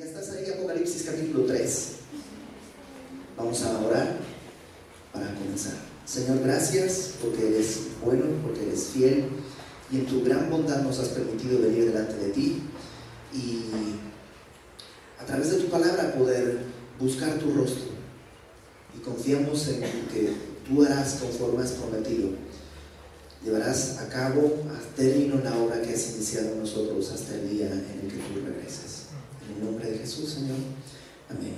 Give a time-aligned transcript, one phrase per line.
[0.00, 1.88] Ya estás ahí, Apocalipsis capítulo 3.
[3.36, 4.16] Vamos a orar
[5.12, 5.74] para comenzar.
[6.06, 9.26] Señor, gracias porque eres bueno, porque eres fiel
[9.92, 12.62] y en tu gran bondad nos has permitido venir delante de ti
[13.34, 13.66] y
[15.20, 16.60] a través de tu palabra poder
[16.98, 17.90] buscar tu rostro.
[18.96, 20.32] Y confiamos en que
[20.66, 22.30] tú harás conforme has prometido.
[23.44, 28.00] Llevarás a cabo, a término la obra que has iniciado nosotros hasta el día en
[28.02, 29.09] el que tú regreses.
[29.50, 30.58] En el nombre de Jesús, Señor.
[31.28, 31.54] Amén.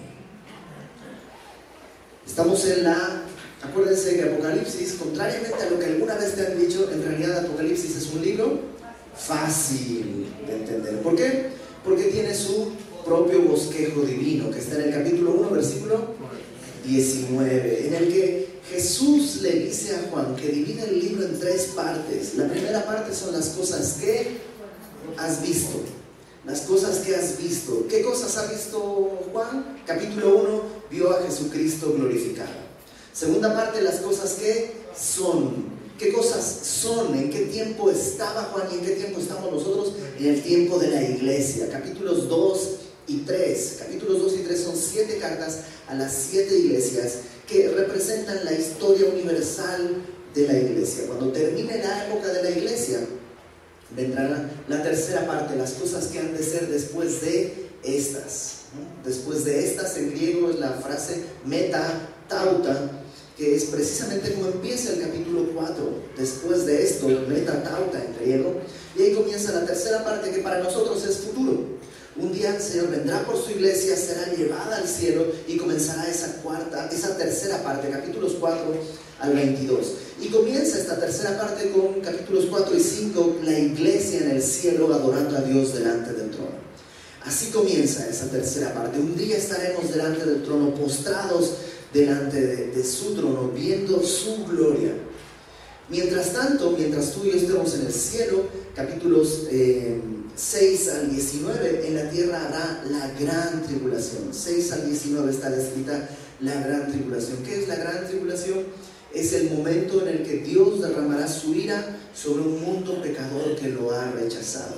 [2.26, 3.22] Estamos en la
[3.62, 7.96] Acuérdense que Apocalipsis, contrariamente a lo que alguna vez te han dicho, en realidad Apocalipsis
[7.96, 8.60] es un libro
[9.16, 11.00] fácil de entender.
[11.00, 11.50] ¿Por qué?
[11.84, 12.72] Porque tiene su
[13.04, 16.14] propio bosquejo divino, que está en el capítulo 1, versículo
[16.84, 21.66] 19, en el que Jesús le dice a Juan que divide el libro en tres
[21.76, 22.34] partes.
[22.34, 24.38] La primera parte son las cosas que
[25.18, 25.82] has visto.
[26.44, 27.86] Las cosas que has visto.
[27.88, 29.76] ¿Qué cosas ha visto Juan?
[29.86, 32.50] Capítulo 1 vio a Jesucristo glorificado.
[33.12, 35.70] Segunda parte, las cosas que son.
[35.96, 37.14] ¿Qué cosas son?
[37.14, 39.92] ¿En qué tiempo estaba Juan y en qué tiempo estamos nosotros?
[40.18, 41.68] En el tiempo de la iglesia.
[41.70, 42.70] Capítulos 2
[43.06, 43.76] y 3.
[43.78, 49.06] Capítulos 2 y 3 son siete cartas a las siete iglesias que representan la historia
[49.10, 50.02] universal
[50.34, 51.04] de la iglesia.
[51.06, 52.98] Cuando termine la época de la iglesia,
[53.96, 58.62] vendrá la tercera parte, las cosas que han de ser después de estas.
[59.04, 62.90] Después de estas, en griego es la frase meta tauta,
[63.36, 66.02] que es precisamente como empieza el capítulo 4.
[66.16, 68.60] Después de esto, meta tauta en griego,
[68.96, 71.71] y ahí comienza la tercera parte que para nosotros es futuro.
[72.14, 76.42] Un día el Señor vendrá por su iglesia, será llevada al cielo y comenzará esa
[76.42, 78.74] cuarta, esa tercera parte, capítulos 4
[79.20, 79.92] al 22.
[80.20, 84.92] Y comienza esta tercera parte con capítulos 4 y 5, la iglesia en el cielo
[84.92, 86.62] adorando a Dios delante del trono.
[87.24, 88.98] Así comienza esa tercera parte.
[88.98, 91.52] Un día estaremos delante del trono postrados
[91.94, 94.92] delante de, su trono, viendo su gloria.
[95.88, 99.46] Mientras tanto, mientras tú y yo estemos en el cielo, capítulos
[100.34, 104.28] 6 eh, al 19, en la tierra habrá la gran tribulación.
[104.32, 106.08] 6 al 19 está descrita
[106.40, 107.38] la gran tribulación.
[107.44, 108.60] ¿Qué es la gran tribulación?
[109.14, 113.68] Es el momento en el que Dios derramará su ira sobre un mundo pecador que
[113.68, 114.76] lo ha rechazado.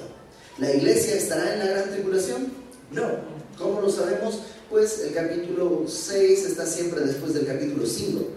[0.58, 2.52] ¿La iglesia estará en la gran tribulación?
[2.90, 3.34] No.
[3.56, 4.40] ¿Cómo lo sabemos?
[4.74, 8.28] pues el capítulo 6 está siempre después del capítulo 5.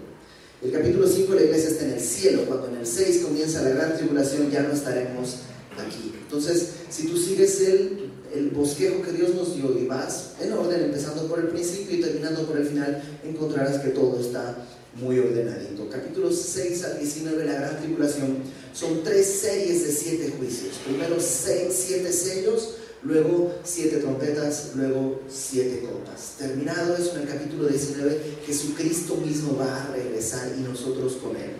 [0.61, 3.69] El capítulo 5 la iglesia está en el cielo, cuando en el 6 comienza la
[3.69, 5.37] gran tribulación ya no estaremos
[5.83, 6.13] aquí.
[6.27, 10.83] Entonces, si tú sigues el, el bosquejo que Dios nos dio y vas en orden,
[10.83, 15.89] empezando por el principio y terminando por el final, encontrarás que todo está muy ordenadito.
[15.89, 18.39] Capítulos 6 al 19, la gran tribulación,
[18.73, 20.75] son tres series de siete juicios.
[20.85, 26.35] Primero seis, siete sellos, luego siete trompetas, luego siete copas.
[26.37, 31.53] Terminado eso en el capítulo 19, Jesucristo mismo va a regresar y nosotros con Él.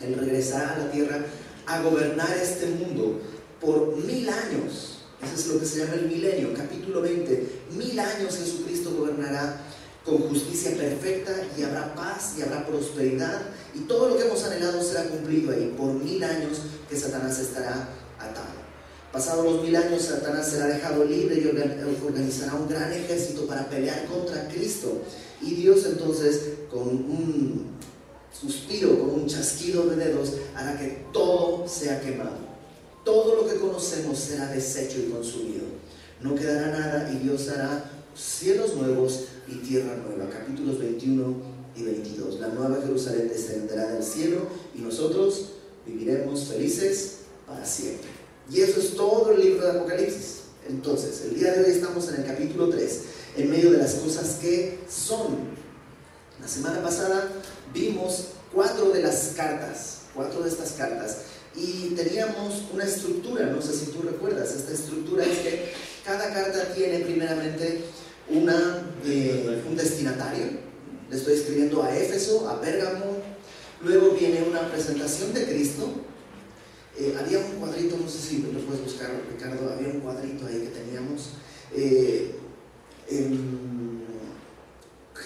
[0.00, 1.24] Él regresará a la tierra
[1.66, 3.20] a gobernar este mundo
[3.60, 4.98] por mil años.
[5.22, 7.62] Eso es lo que se llama el milenio, capítulo 20.
[7.76, 9.60] Mil años Jesucristo gobernará
[10.04, 13.42] con justicia perfecta y habrá paz y habrá prosperidad
[13.74, 16.58] y todo lo que hemos anhelado será cumplido ahí por mil años
[16.88, 18.58] que Satanás estará atado.
[19.12, 24.06] Pasados los mil años, Satanás será dejado libre y organizará un gran ejército para pelear
[24.06, 25.02] contra Cristo.
[25.40, 27.78] Y Dios entonces, con un
[28.38, 32.47] suspiro, con un chasquido de dedos, hará que todo sea quemado.
[33.38, 35.66] Lo que conocemos será deshecho y consumido.
[36.20, 40.28] No quedará nada y Dios hará cielos nuevos y tierra nueva.
[40.28, 41.36] Capítulos 21
[41.76, 42.40] y 22.
[42.40, 44.40] La nueva Jerusalén descenderá del cielo
[44.74, 45.50] y nosotros
[45.86, 48.08] viviremos felices para siempre.
[48.50, 50.38] Y eso es todo el libro de Apocalipsis.
[50.68, 53.00] Entonces, el día de hoy estamos en el capítulo 3,
[53.36, 55.36] en medio de las cosas que son.
[56.40, 57.28] La semana pasada
[57.72, 61.18] vimos cuatro de las cartas, cuatro de estas cartas,
[61.58, 65.72] y teníamos una estructura, no sé si tú recuerdas, esta estructura es que
[66.04, 67.80] cada carta tiene primeramente
[68.30, 70.46] una, eh, un destinatario,
[71.10, 73.16] le estoy escribiendo a Éfeso, a Pérgamo,
[73.82, 75.90] luego viene una presentación de Cristo,
[76.98, 80.60] eh, había un cuadrito, no sé si lo puedes buscar, Ricardo, había un cuadrito ahí
[80.60, 81.30] que teníamos.
[81.74, 82.34] Eh,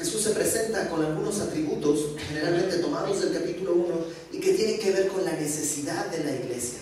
[0.03, 3.95] Jesús se presenta con algunos atributos, generalmente tomados del capítulo 1,
[4.33, 6.81] y que tienen que ver con la necesidad de la iglesia.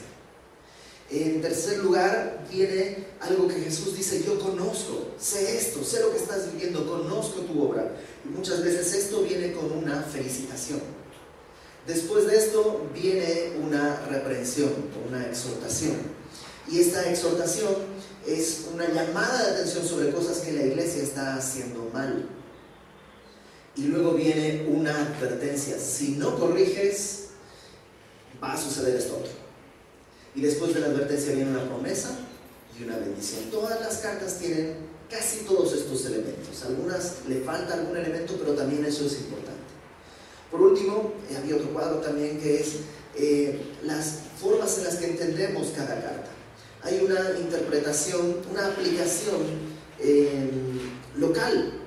[1.10, 6.16] En tercer lugar, tiene algo que Jesús dice, yo conozco, sé esto, sé lo que
[6.16, 7.94] estás viviendo, conozco tu obra.
[8.24, 10.80] Y muchas veces esto viene con una felicitación.
[11.86, 14.72] Después de esto viene una reprensión,
[15.06, 15.96] una exhortación.
[16.70, 17.74] Y esta exhortación
[18.26, 22.39] es una llamada de atención sobre cosas que la iglesia está haciendo mal.
[23.76, 27.28] Y luego viene una advertencia, si no corriges,
[28.42, 29.32] va a suceder esto otro.
[30.34, 32.10] Y después de la advertencia viene una promesa
[32.78, 33.44] y una bendición.
[33.50, 34.76] Todas las cartas tienen
[35.10, 36.64] casi todos estos elementos.
[36.64, 39.60] Algunas le falta algún elemento, pero también eso es importante.
[40.50, 42.76] Por último, eh, había otro cuadro también que es
[43.16, 46.30] eh, las formas en las que entendemos cada carta.
[46.82, 49.38] Hay una interpretación, una aplicación
[49.98, 50.50] eh,
[51.16, 51.79] local,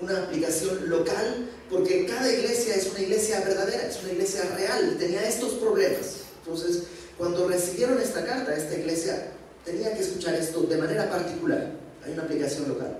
[0.00, 5.26] una aplicación local, porque cada iglesia es una iglesia verdadera, es una iglesia real, tenía
[5.26, 6.16] estos problemas.
[6.44, 6.84] Entonces,
[7.16, 9.32] cuando recibieron esta carta, esta iglesia
[9.64, 11.72] tenía que escuchar esto de manera particular.
[12.04, 12.98] Hay una aplicación local.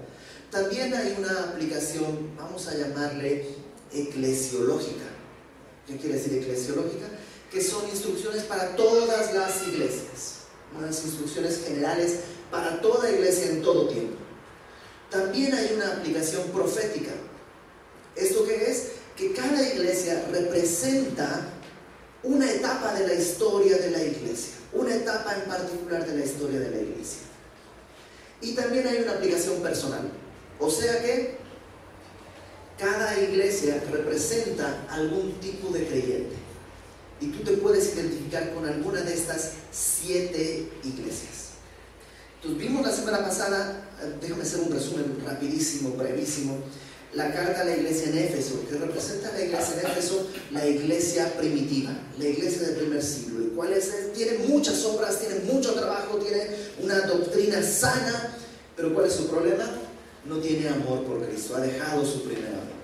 [0.51, 3.47] También hay una aplicación, vamos a llamarle
[3.93, 5.05] eclesiológica.
[5.87, 7.07] ¿Qué quiere decir eclesiológica?
[7.51, 10.37] Que son instrucciones para todas las iglesias.
[10.77, 12.21] Unas instrucciones generales
[12.51, 14.26] para toda iglesia en todo tiempo.
[15.11, 17.13] También hay una aplicación profética.
[18.15, 18.89] ¿Esto qué es?
[19.17, 21.49] Que cada iglesia representa
[22.23, 26.61] una etapa de la historia de la iglesia, una etapa en particular de la historia
[26.61, 27.21] de la iglesia.
[28.41, 30.11] Y también hay una aplicación personal.
[30.59, 31.37] O sea que
[32.79, 36.37] cada iglesia representa algún tipo de creyente.
[37.21, 41.46] Y tú te puedes identificar con alguna de estas siete iglesias.
[42.55, 46.59] Vimos la semana pasada, eh, déjame hacer un resumen rapidísimo, brevísimo,
[47.13, 51.37] la carta a la iglesia en Éfeso, que representa la iglesia en Éfeso, la iglesia
[51.37, 56.19] primitiva, la iglesia del primer siglo, y cuál es, tiene muchas obras, tiene mucho trabajo,
[56.19, 56.47] tiene
[56.83, 58.37] una doctrina sana,
[58.77, 59.69] pero ¿cuál es su problema?
[60.25, 62.77] No tiene amor por Cristo, ha dejado su primer amor.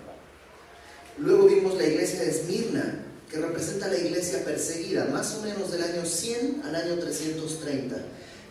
[1.18, 5.84] Luego vimos la iglesia de Esmirna, que representa la iglesia perseguida, más o menos del
[5.84, 7.96] año 100 al año 330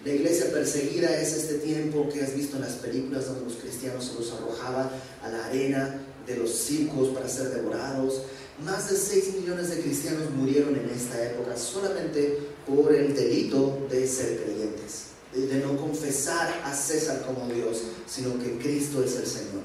[0.03, 4.05] la iglesia perseguida es este tiempo que has visto en las películas donde los cristianos
[4.05, 8.23] se los arrojaba a la arena de los circos para ser devorados.
[8.65, 14.07] Más de 6 millones de cristianos murieron en esta época solamente por el delito de
[14.07, 15.03] ser creyentes,
[15.35, 19.61] de, no confesar a César como Dios, sino que Cristo es el Señor.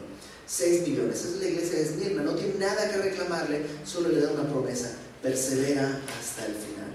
[0.47, 1.19] 6 millones.
[1.19, 2.23] Esa es la iglesia de Esmirna.
[2.23, 4.91] No tiene nada que reclamarle, solo le da una promesa.
[5.23, 6.93] Persevera hasta el final.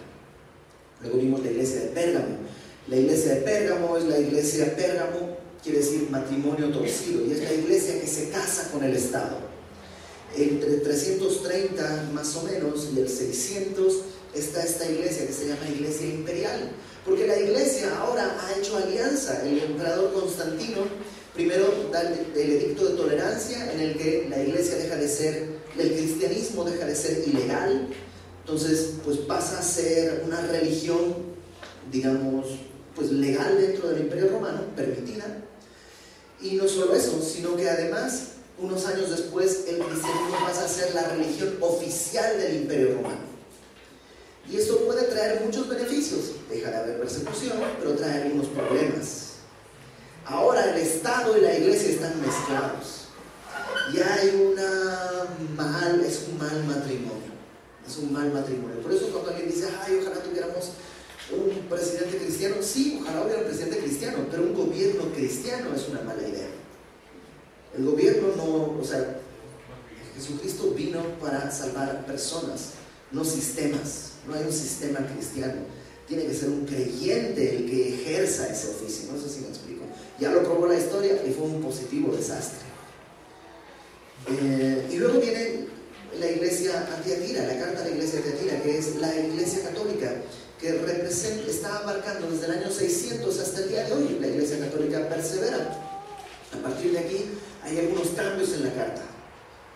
[1.02, 2.41] Luego vimos la iglesia de Pérgamo
[2.88, 7.54] la iglesia de Pérgamo es la iglesia Pérgamo, quiere decir matrimonio torcido, y es la
[7.54, 9.38] iglesia que se casa con el Estado.
[10.36, 13.94] Entre 330 más o menos y el 600
[14.34, 16.72] está esta iglesia que se llama iglesia imperial,
[17.06, 19.44] porque la iglesia ahora ha hecho alianza.
[19.46, 20.86] El emperador Constantino
[21.34, 25.92] primero da el, edicto de tolerancia en el que la iglesia deja de ser, el
[25.94, 27.88] cristianismo deja de ser ilegal,
[28.42, 31.16] entonces pues pasa a ser una religión,
[31.92, 32.48] digamos,
[32.96, 35.26] pues legal dentro del Imperio Romano, permitida.
[36.42, 40.94] Y no solo eso, sino que además, unos años después, el cristianismo pasa a ser
[40.96, 43.32] la religión oficial del Imperio Romano.
[44.50, 46.32] Y esto puede traer muchos beneficios.
[46.50, 49.32] Deja de haber persecución, pero trae algunos problemas.
[50.26, 53.08] Ahora el Estado y la Iglesia están mezclados.
[53.94, 57.32] Y hay una mal, es un mal matrimonio.
[57.88, 58.82] Es un mal matrimonio.
[58.82, 60.72] Por eso cuando alguien dice, ay, ojalá tuviéramos
[61.34, 66.02] un presidente cristiano, sí, ojalá hubiera un presidente cristiano, pero un gobierno cristiano es una
[66.02, 66.48] mala idea.
[67.78, 69.22] El gobierno no, o sea,
[70.16, 72.72] Jesucristo vino para salvar personas,
[73.12, 74.12] no sistemas.
[74.28, 75.62] No hay un sistema cristiano.
[76.08, 79.12] Tiene que ser un creyente el que ejerza ese oficio.
[79.12, 79.84] No sé si me explico.
[80.20, 82.60] Ya lo probó la historia y fue un positivo desastre.
[84.28, 85.68] Eh, y luego viene
[86.20, 90.14] la iglesia Antiatira, la carta de la iglesia Antiatira, que es la iglesia católica
[90.62, 94.18] que representa, está abarcando desde el año 600 hasta el día de hoy.
[94.22, 95.58] La Iglesia Católica persevera.
[96.54, 97.26] A partir de aquí
[97.64, 99.02] hay algunos cambios en la carta.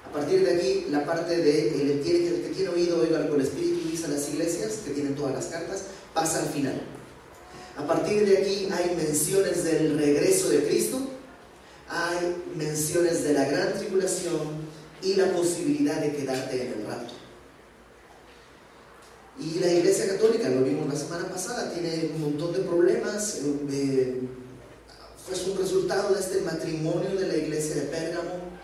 [0.08, 3.90] A partir de aquí, la parte de el, que tiene oído oiga con el Espíritu
[3.90, 6.80] dice a las iglesias, que tienen todas las cartas, pasa al final.
[7.76, 11.00] A partir de aquí hay menciones del regreso de Cristo,
[11.90, 14.40] hay menciones de la gran tribulación
[15.02, 17.25] y la posibilidad de quedarte en el rapto.
[19.38, 23.42] Y la Iglesia Católica, lo vimos la semana pasada, tiene un montón de problemas.
[23.70, 24.22] Eh,
[25.48, 28.56] un resultado de este matrimonio de la Iglesia de Pérgamo.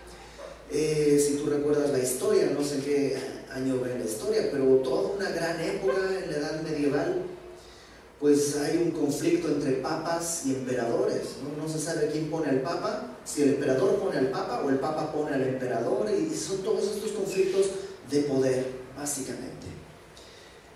[0.70, 3.16] Eh, si tú recuerdas la historia, no sé qué
[3.50, 7.22] año ve la historia, pero toda una gran época en la edad medieval,
[8.20, 11.22] pues hay un conflicto entre papas y emperadores.
[11.42, 14.70] No, no se sabe quién pone al papa, si el emperador pone al papa o
[14.70, 17.66] el papa pone al emperador, y son todos estos conflictos
[18.10, 19.61] de poder, básicamente.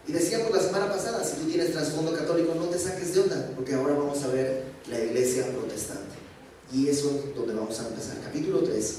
[0.08, 3.50] Y decíamos la semana pasada, si tú tienes trasfondo católico, no te saques de onda,
[3.56, 4.64] porque ahora vamos a ver
[6.72, 8.16] Y eso es donde vamos a empezar.
[8.22, 8.94] Capítulo 3.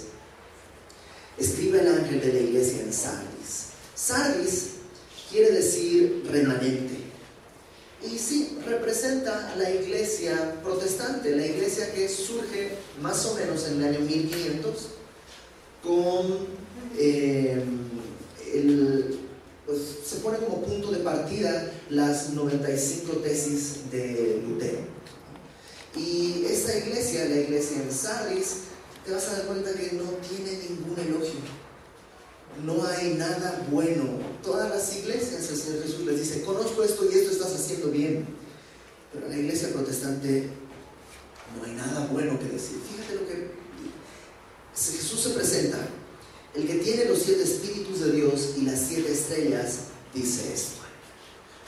[1.37, 3.67] Escribe el ángel de la iglesia en Sardis.
[3.95, 4.63] Sardis
[5.29, 6.97] quiere decir remanente.
[8.03, 12.71] Y sí, representa a la iglesia protestante, la iglesia que surge
[13.01, 14.87] más o menos en el año 1500
[15.83, 16.47] con
[16.97, 17.63] eh,
[18.53, 19.19] el,
[19.67, 24.79] pues, se pone como punto de partida las 95 tesis de Lutero.
[25.93, 28.59] Y esta iglesia, la iglesia en Sardis,
[29.05, 31.41] te vas a dar cuenta que no tiene ningún elogio.
[32.63, 34.05] No hay nada bueno.
[34.41, 38.25] Todas las iglesias, el Señor Jesús les dice, conozco esto y esto estás haciendo bien.
[39.11, 40.49] Pero en la iglesia protestante
[41.57, 42.77] no hay nada bueno que decir.
[42.89, 43.51] Fíjate lo que
[44.73, 45.77] Jesús se presenta
[46.57, 49.77] el que tiene los siete espíritus de Dios y las siete estrellas
[50.13, 50.77] dice esto.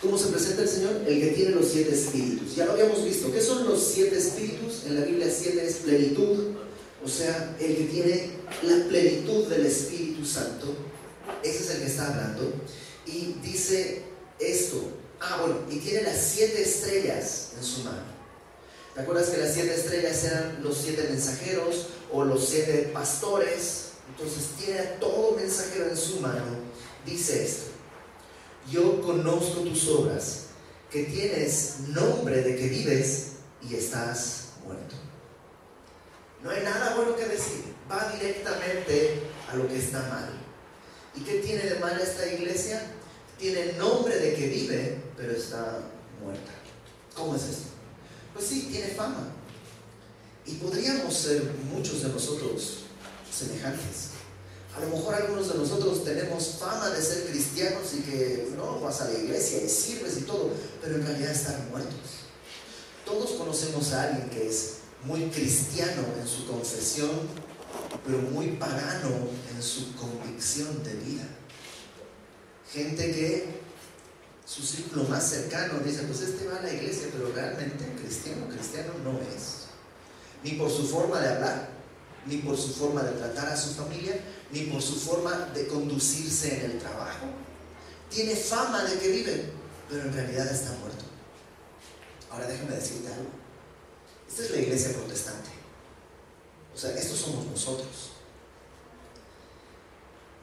[0.02, 1.02] ¿Cómo se presenta el Señor?
[1.06, 2.56] El que tiene los siete espíritus.
[2.56, 3.32] Ya lo habíamos visto.
[3.32, 4.86] ¿Qué son los siete espíritus?
[4.88, 6.56] En la Biblia siete es plenitud.
[7.06, 8.30] O sea, el que tiene
[8.64, 10.76] la plenitud del Espíritu Santo.
[11.44, 12.52] Ese es el que está hablando.
[13.06, 14.04] Y dice
[14.40, 14.82] esto.
[15.20, 18.04] Ah, bueno, y tiene las siete estrellas en su mano.
[18.96, 23.89] ¿Te acuerdas que las siete estrellas eran los siete mensajeros o los siete pastores?
[24.20, 26.44] Entonces tiene a todo mensajero en su mano.
[27.06, 27.72] Dice esto.
[28.70, 30.48] Yo conozco tus obras,
[30.92, 33.28] que tienes nombre de que vives
[33.68, 34.96] y estás muerto.
[36.44, 37.64] No hay nada bueno que decir.
[37.90, 40.30] Va directamente a lo que está mal.
[41.16, 42.92] ¿Y qué tiene de mal esta iglesia?
[43.38, 45.80] Tiene nombre de que vive, pero está
[46.22, 46.52] muerta.
[47.16, 47.70] ¿Cómo es esto?
[48.34, 49.30] Pues sí, tiene fama.
[50.46, 52.84] Y podríamos ser muchos de nosotros
[53.40, 54.20] semejantes.
[54.76, 59.02] A lo mejor algunos de nosotros tenemos fama de ser cristianos y que no vas
[59.02, 62.20] a la iglesia y sirves y todo, pero en realidad están muertos.
[63.06, 67.10] Todos conocemos a alguien que es muy cristiano en su confesión,
[68.06, 69.10] pero muy pagano
[69.56, 71.24] en su convicción de vida.
[72.72, 73.60] Gente que
[74.46, 78.94] su círculo más cercano dice, pues este va a la iglesia, pero realmente cristiano, cristiano
[79.04, 79.70] no es.
[80.44, 81.79] Ni por su forma de hablar,
[82.26, 84.20] ni por su forma de tratar a su familia,
[84.52, 87.26] ni por su forma de conducirse en el trabajo.
[88.10, 89.52] Tiene fama de que vive,
[89.90, 91.06] pero en realidad está muerto.
[92.32, 93.30] Ahora déjame decirte algo.
[94.28, 95.50] Esta es la iglesia protestante.
[96.76, 98.12] O sea, estos somos nosotros.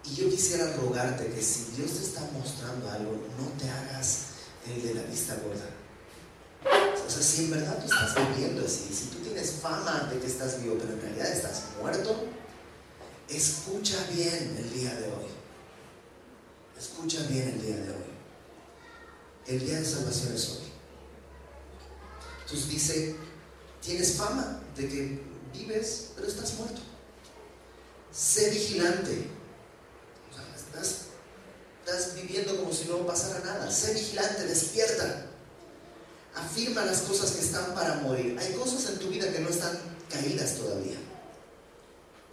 [0.04, 4.26] Y yo quisiera rogarte que si Dios te está mostrando algo, no te hagas
[4.66, 5.68] el de la vista gorda.
[7.06, 10.26] O sea, si en verdad tú estás viviendo así, si tú tienes fama de que
[10.26, 12.24] estás vivo, pero en realidad estás muerto,
[13.28, 15.26] escucha bien el día de hoy.
[16.76, 18.16] Escucha bien el día de hoy.
[19.46, 20.72] El día de salvación es hoy.
[22.42, 23.16] Entonces dice,
[23.80, 25.22] tienes fama de que
[25.52, 26.80] vives, pero estás muerto.
[28.12, 29.30] Sé vigilante.
[30.56, 31.02] estás,
[31.84, 33.70] estás viviendo como si no pasara nada.
[33.70, 35.25] Sé vigilante, despierta
[36.36, 38.36] afirma las cosas que están para morir.
[38.38, 39.78] Hay cosas en tu vida que no están
[40.10, 40.96] caídas todavía.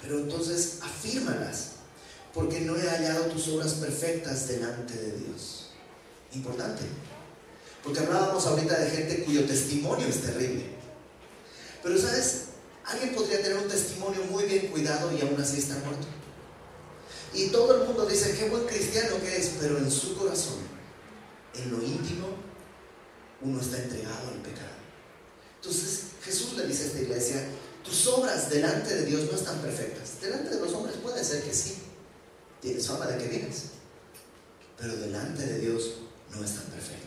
[0.02, 1.72] Pero entonces afírmalas,
[2.34, 5.70] porque no he hallado tus obras perfectas delante de Dios.
[6.34, 6.84] Importante.
[7.82, 10.66] Porque hablábamos ahorita de gente cuyo testimonio es terrible.
[11.82, 12.46] Pero sabes,
[12.86, 16.08] alguien podría tener un testimonio muy bien cuidado y aún así estar muerto.
[17.34, 20.60] Y todo el mundo dice, qué buen cristiano que es, pero en su corazón,
[21.56, 22.28] en lo íntimo,
[23.44, 24.74] uno está entregado al pecado.
[25.62, 27.46] Entonces Jesús le dice a esta iglesia,
[27.84, 30.22] tus obras delante de Dios no están perfectas.
[30.22, 31.76] Delante de los hombres puede ser que sí,
[32.62, 33.64] tienes fama de que vienes,
[34.80, 35.96] pero delante de Dios
[36.32, 37.04] no están perfectas.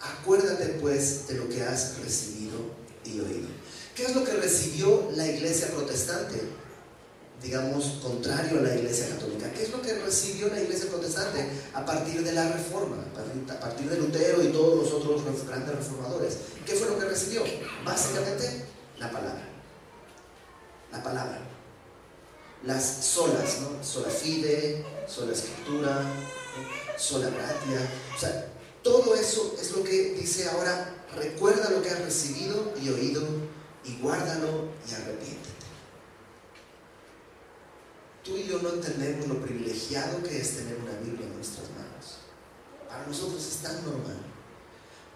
[0.00, 2.58] Acuérdate pues de lo que has recibido
[3.04, 3.48] y oído.
[3.94, 6.40] ¿Qué es lo que recibió la iglesia protestante?
[7.42, 9.50] Digamos, contrario a la Iglesia Católica.
[9.52, 12.96] ¿Qué es lo que recibió la Iglesia Protestante a partir de la Reforma,
[13.48, 16.36] a partir de Lutero y todos los otros grandes reformadores?
[16.66, 17.42] ¿Qué fue lo que recibió?
[17.84, 18.66] Básicamente,
[18.98, 19.48] la palabra.
[20.92, 21.40] La palabra.
[22.64, 23.82] Las solas, ¿no?
[23.82, 26.04] Sola fide, sola escritura,
[26.98, 27.88] sola gratia.
[28.14, 28.48] O sea,
[28.82, 33.22] todo eso es lo que dice ahora, recuerda lo que has recibido y oído
[33.84, 35.59] y guárdalo y arrepiente.
[38.30, 42.20] Tú y yo no entendemos lo privilegiado que es tener una Biblia en nuestras manos.
[42.88, 44.18] Para nosotros es tan normal.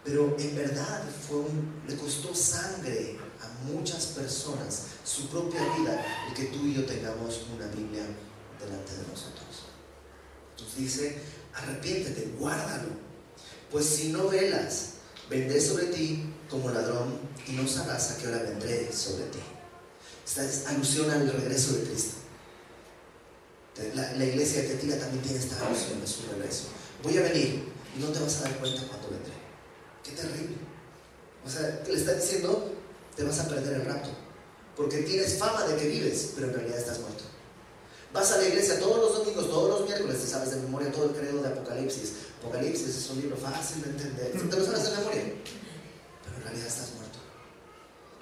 [0.03, 1.45] Pero en verdad fue
[1.87, 7.43] le costó sangre a muchas personas su propia vida el que tú y yo tengamos
[7.55, 8.03] una Biblia
[8.59, 9.69] delante de nosotros.
[10.51, 11.19] Entonces dice,
[11.55, 12.89] arrepiéntete, guárdalo.
[13.71, 14.95] Pues si no velas,
[15.31, 17.17] vendré sobre ti como ladrón
[17.47, 19.39] y no sabrás a qué hora vendré sobre ti.
[20.27, 22.24] Esta es alusión al regreso de Cristo.
[23.95, 26.65] La, la iglesia de Tetira también tiene esta alusión a su regreso.
[27.03, 27.65] Voy a venir
[27.97, 29.35] y no te vas a dar cuenta cuando vendré.
[30.03, 30.57] Qué terrible.
[31.45, 32.73] O sea, le está diciendo,
[33.17, 34.11] te vas a perder el rapto.
[34.77, 37.25] Porque tienes fama de que vives, pero en realidad estás muerto.
[38.13, 41.07] Vas a la iglesia todos los domingos, todos los miércoles, te sabes de memoria todo
[41.07, 42.13] el credo de Apocalipsis.
[42.41, 44.33] Apocalipsis es un libro fácil de entender.
[44.33, 45.23] Te lo sabes de memoria,
[46.23, 47.19] pero en realidad estás muerto.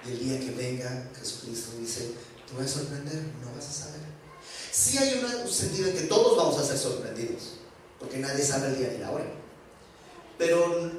[0.05, 2.11] Y el día que venga Jesucristo dice,
[2.47, 4.12] te voy a sorprender, no vas a saber.
[4.73, 7.59] Sí hay un sentido en que todos vamos a ser sorprendidos,
[7.99, 9.25] porque nadie sabe el día ni la hora.
[10.39, 10.89] Pero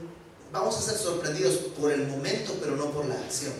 [0.53, 3.53] vamos a ser sorprendidos por el momento, pero no por la acción.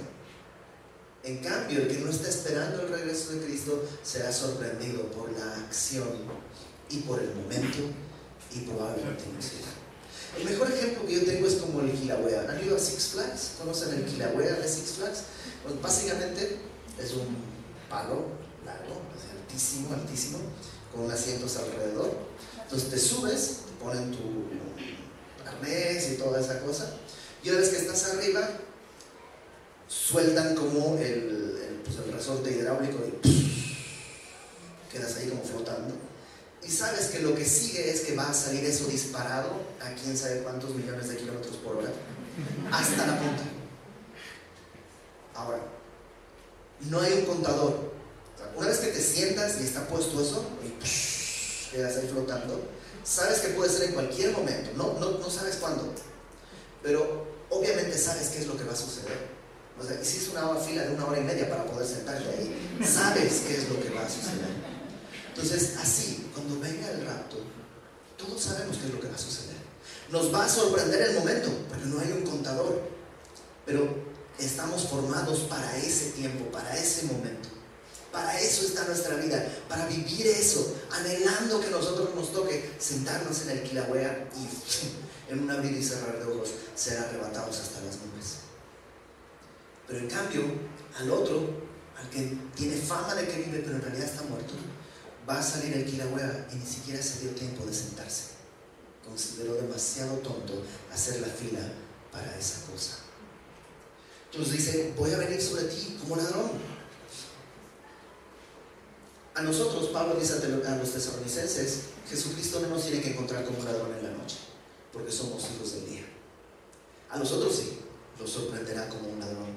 [1.25, 5.57] En cambio, el que no está esperando el regreso de Cristo será sorprendido por la
[5.57, 6.07] acción
[6.91, 7.79] y por el momento
[8.55, 12.47] y probablemente no El mejor ejemplo que yo tengo es como el Kilauea.
[12.49, 13.55] ¿Han ido a Six Flags?
[13.59, 15.23] ¿Conocen el Kilauea de Six Flags?
[15.65, 16.59] Pues básicamente
[17.03, 17.37] es un
[17.91, 18.27] palo
[18.65, 19.03] largo,
[19.55, 20.39] altísimo, altísimo,
[20.93, 22.11] con asientos alrededor.
[22.63, 24.49] Entonces te subes, ponen tu
[25.49, 26.91] arnés y toda esa cosa,
[27.43, 28.49] y una vez que estás arriba,
[29.87, 33.77] sueltan como el, pues el resorte hidráulico y
[34.91, 35.95] quedas ahí como flotando.
[36.67, 40.17] Y sabes que lo que sigue es que va a salir eso disparado a quién
[40.17, 41.93] sabe cuántos millones de kilómetros por hora
[42.73, 43.43] hasta la punta.
[45.35, 45.59] Ahora,
[46.81, 47.94] no hay un contador.
[48.57, 52.61] Una vez que te sientas y está puesto eso, y quedas ahí flotando,
[53.03, 55.93] sabes que puede ser en cualquier momento, no, no, no sabes cuándo,
[56.83, 59.35] pero obviamente sabes qué es lo que va a suceder.
[59.81, 62.79] O sea, hiciste una fila de una hora y media para poder sentarte ahí.
[62.85, 64.51] Sabes qué es lo que va a suceder.
[65.31, 67.39] Entonces, así, cuando venga el rapto,
[68.17, 69.57] todos sabemos qué es lo que va a suceder.
[70.11, 72.83] Nos va a sorprender el momento, porque no hay un contador.
[73.67, 73.89] Pero
[74.39, 77.49] estamos formados para ese tiempo, para ese momento.
[78.15, 83.51] Para eso está nuestra vida, para vivir eso, anhelando que nosotros nos toque sentarnos en
[83.51, 88.37] el Kilauea y en un abrir y cerrar de ojos ser arrebatados hasta las nubes.
[89.89, 90.43] Pero en cambio,
[90.97, 91.41] al otro,
[91.99, 94.55] al que tiene fama de que vive pero en realidad está muerto,
[95.29, 98.27] va a salir el Kilauea y ni siquiera se dio tiempo de sentarse.
[99.05, 101.63] Consideró demasiado tonto hacer la fila
[102.13, 102.99] para esa cosa.
[104.31, 106.74] Entonces dice, voy a venir sobre ti como ladrón.
[109.35, 113.93] A nosotros, Pablo dice a los tesalonicenses, Jesucristo no nos tiene que encontrar como ladrón
[113.99, 114.37] en la noche,
[114.93, 116.07] porque somos hijos del día.
[117.11, 117.81] A nosotros sí,
[118.21, 119.49] los sorprenderá como un ladrón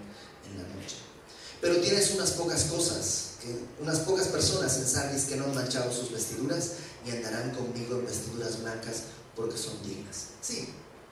[0.49, 0.95] en la noche.
[1.61, 3.33] Pero tienes unas pocas cosas,
[3.79, 6.71] unas pocas personas en Sardis que no han manchado sus vestiduras
[7.05, 9.03] y andarán conmigo en vestiduras blancas
[9.35, 10.29] porque son dignas.
[10.41, 10.69] Sí,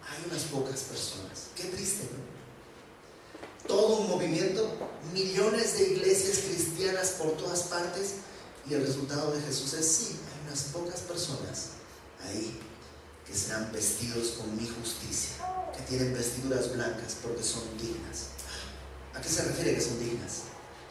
[0.09, 1.49] hay unas pocas personas.
[1.55, 3.67] Qué triste, ¿no?
[3.67, 4.71] Todo un movimiento,
[5.13, 8.15] millones de iglesias cristianas por todas partes
[8.67, 11.69] y el resultado de Jesús es sí, hay unas pocas personas
[12.23, 12.59] ahí
[13.25, 15.35] que serán vestidos con mi justicia,
[15.75, 18.27] que tienen vestiduras blancas porque son dignas.
[19.13, 20.41] ¿A qué se refiere que son dignas?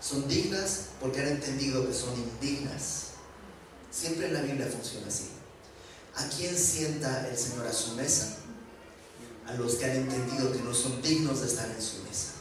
[0.01, 3.09] Son dignas porque han entendido que son indignas.
[3.91, 5.29] Siempre en la Biblia funciona así.
[6.17, 8.37] ¿A quién sienta el Señor a su mesa?
[9.47, 12.34] A los que han entendido que no son dignos de estar en su mesa.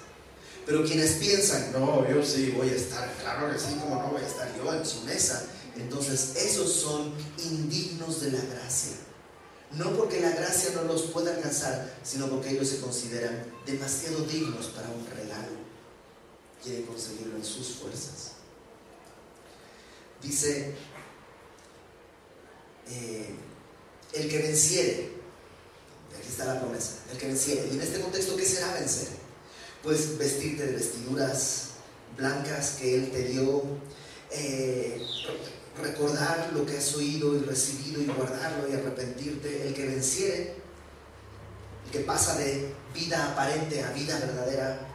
[0.65, 4.21] Pero quienes piensan, no, yo sí voy a estar, claro que sí, como no voy
[4.21, 5.45] a estar yo en su mesa,
[5.75, 8.93] entonces esos son indignos de la gracia.
[9.73, 14.67] No porque la gracia no los pueda alcanzar, sino porque ellos se consideran demasiado dignos
[14.67, 15.63] para un regalo
[16.63, 18.31] quiere conseguirlo en sus fuerzas.
[20.21, 20.73] Dice,
[22.89, 23.35] eh,
[24.13, 25.11] el que venciere,
[26.17, 29.09] aquí está la promesa, el que venciere, y en este contexto, ¿qué será vencer?
[29.83, 31.71] Pues vestirte de vestiduras
[32.17, 33.63] blancas que Él te dio,
[34.31, 35.01] eh,
[35.81, 40.55] recordar lo que has oído y recibido y guardarlo y arrepentirte, el que venciere,
[41.85, 44.87] el que pasa de vida aparente a vida verdadera,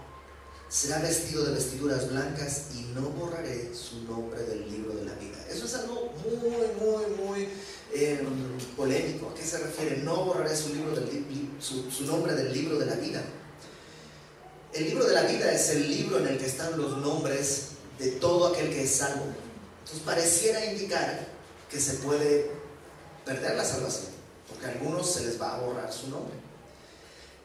[0.68, 5.38] será vestido de vestiduras blancas y no borraré su nombre del libro de la vida.
[5.50, 7.48] Eso es algo muy, muy, muy
[7.94, 8.26] em,
[8.76, 9.30] polémico.
[9.30, 10.02] ¿A qué se refiere?
[10.02, 10.74] No borraré su,
[12.04, 13.22] nombre del libro de la vida.
[14.72, 18.12] El libro de la vida es el libro en el que están los nombres de
[18.12, 19.24] todo aquel que es salvo.
[19.80, 21.26] Entonces pareciera indicar
[21.70, 22.50] que se puede
[23.24, 24.06] perder la salvación,
[24.48, 26.34] porque a algunos se les va a borrar su nombre.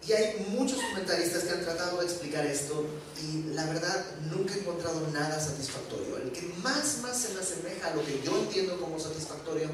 [0.05, 2.85] Y hay muchos comentaristas que han tratado de explicar esto
[3.21, 6.17] y la verdad nunca he encontrado nada satisfactorio.
[6.17, 9.69] El que más, más se me asemeja a lo que yo entiendo como satisfactorio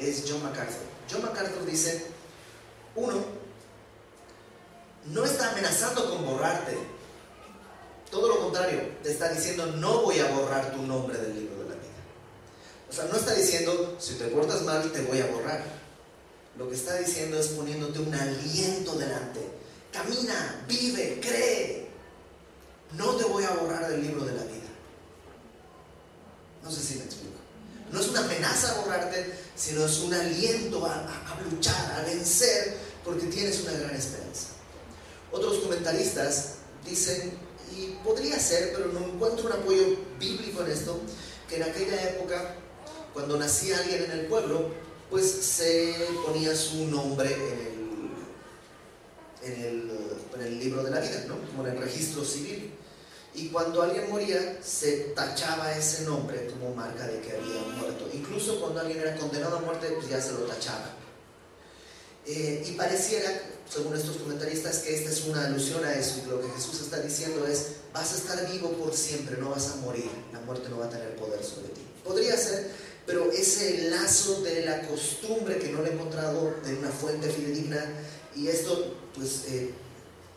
[0.00, 0.82] es John MacArthur.
[1.08, 2.06] John MacArthur dice,
[2.96, 3.24] uno,
[5.06, 6.76] no está amenazando con borrarte
[8.10, 11.70] Todo lo contrario, te está diciendo, no voy a borrar tu nombre del libro de
[11.70, 12.02] la vida.
[12.90, 15.64] O sea, no está diciendo, si te portas mal, te voy a borrar.
[16.58, 19.40] Lo que está diciendo es poniéndote un aliento delante.
[19.90, 21.88] Camina, vive, cree.
[22.98, 24.68] No te voy a borrar del libro de la vida.
[26.62, 27.36] No sé si me explico.
[27.90, 32.76] No es una amenaza a borrarte, sino es un aliento a, a luchar, a vencer,
[33.02, 34.51] porque tienes una gran esperanza.
[35.32, 37.32] Otros comentaristas dicen,
[37.74, 41.00] y podría ser, pero no encuentro un apoyo bíblico en esto,
[41.48, 42.54] que en aquella época,
[43.14, 44.68] cuando nacía alguien en el pueblo,
[45.10, 47.34] pues se ponía su nombre
[49.42, 49.90] en el,
[50.34, 51.36] en el, libro de la vida, ¿no?
[51.48, 52.72] como en el registro civil.
[53.34, 58.08] Y cuando alguien moría, se tachaba ese nombre como marca de que había muerto.
[58.12, 61.01] Incluso cuando alguien era condenado a muerte, pues ya se lo tachaba.
[62.26, 63.30] Eh, y pareciera,
[63.68, 66.22] según estos comentaristas, que esta es una alusión a eso.
[66.24, 69.70] Y lo que Jesús está diciendo es, vas a estar vivo por siempre, no vas
[69.70, 70.10] a morir.
[70.32, 71.80] La muerte no va a tener poder sobre ti.
[72.04, 72.70] Podría ser,
[73.06, 77.84] pero ese lazo de la costumbre que no lo he encontrado en una fuente fidedigna,
[78.34, 79.70] y esto, pues, eh,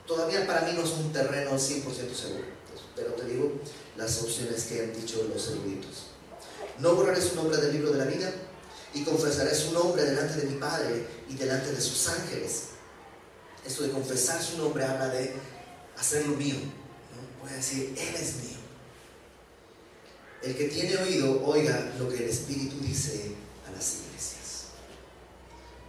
[0.05, 2.55] todavía para mí no es un terreno 100% seguro
[2.95, 3.51] pero te digo
[3.97, 6.07] las opciones que han dicho los eruditos.
[6.79, 8.31] No borraré su nombre del libro de la vida
[8.95, 12.63] y confesaré su nombre delante de mi Padre y delante de sus ángeles.
[13.65, 15.33] Esto de confesar su nombre habla de
[15.97, 16.55] hacerlo mío.
[17.41, 18.57] Voy a decir, Él es mío.
[20.41, 23.35] El que tiene oído, oiga lo que el Espíritu dice
[23.67, 24.65] a las iglesias.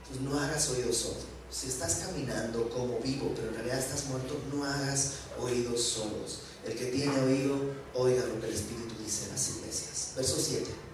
[0.03, 1.37] Entonces no hagas oído sordo.
[1.49, 6.41] Si estás caminando como vivo, pero en realidad estás muerto, no hagas oídos sordos.
[6.67, 7.57] El que tiene oído,
[7.95, 10.13] oiga lo que el Espíritu dice en las iglesias.
[10.17, 10.87] Verso 7.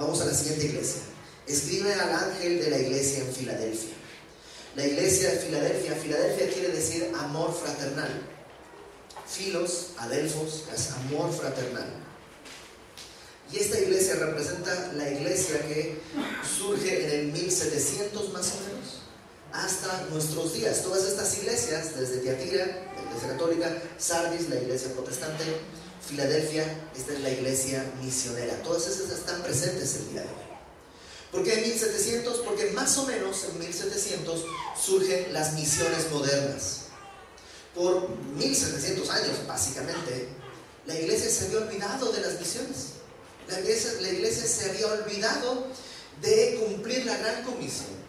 [0.00, 1.02] Vamos a la siguiente iglesia.
[1.46, 3.94] Escribe al ángel de la iglesia en Filadelfia.
[4.76, 8.22] La iglesia de Filadelfia, Filadelfia quiere decir amor fraternal.
[9.26, 11.86] Filos, adelfos, es amor fraternal.
[13.52, 16.00] Y esta iglesia representa la iglesia que
[16.56, 19.00] surge en el 1700 más o menos
[19.52, 20.84] hasta nuestros días.
[20.84, 22.64] Todas estas iglesias, desde Tiatira,
[23.08, 25.44] iglesia católica, Sardis, la iglesia protestante,
[26.06, 26.64] Filadelfia,
[26.96, 28.62] esta es la iglesia misionera.
[28.62, 30.50] Todas esas están presentes el día de hoy.
[31.30, 32.38] ¿Por qué en 1700?
[32.38, 34.44] Porque más o menos en 1700
[34.80, 36.80] surgen las misiones modernas.
[37.74, 40.28] Por 1700 años, básicamente,
[40.86, 42.94] la iglesia se había olvidado de las misiones.
[43.48, 45.66] La iglesia, la iglesia se había olvidado
[46.20, 48.00] de cumplir la gran comisión.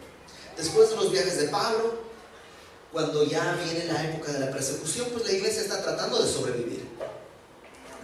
[0.56, 2.02] Después de los viajes de Pablo,
[2.90, 6.86] cuando ya viene la época de la persecución, pues la iglesia está tratando de sobrevivir.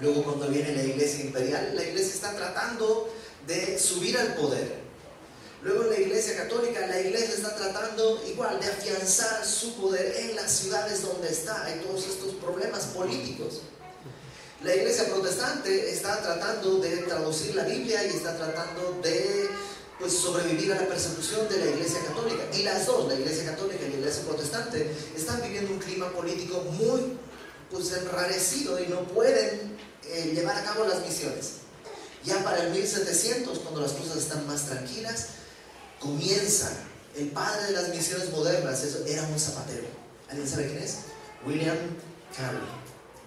[0.01, 3.09] Luego cuando viene la iglesia imperial, la iglesia está tratando
[3.47, 4.89] de subir al poder.
[5.63, 10.53] Luego la iglesia católica, la iglesia está tratando igual de afianzar su poder en las
[10.53, 11.65] ciudades donde está.
[11.65, 13.63] Hay todos estos problemas políticos.
[14.63, 19.49] La iglesia protestante está tratando de traducir la Biblia y está tratando de
[19.99, 22.43] pues sobrevivir a la persecución de la Iglesia Católica.
[22.53, 26.61] Y las dos, la Iglesia Católica y la Iglesia Protestante, están viviendo un clima político
[26.73, 27.19] muy
[27.71, 29.78] pues enrarecido y no pueden
[30.11, 31.53] eh, llevar a cabo las misiones.
[32.25, 35.27] Ya para el 1700, cuando las cosas están más tranquilas,
[36.01, 36.71] comienza
[37.17, 39.87] el padre de las misiones modernas, eso era un zapatero.
[40.29, 40.97] ¿Alguien sabe quién es?
[41.47, 41.77] William
[42.37, 42.61] Carey.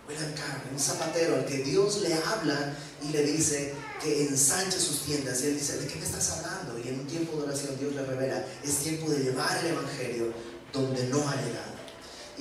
[0.08, 5.02] William Carey, un zapatero al que Dios le habla y le dice, que ensanche sus
[5.04, 5.42] tiendas.
[5.42, 6.80] Y él dice, ¿de qué me estás hablando?
[6.80, 10.34] Y en un tiempo de oración Dios le revela, es tiempo de llevar el Evangelio
[10.74, 11.71] donde no ha llegado.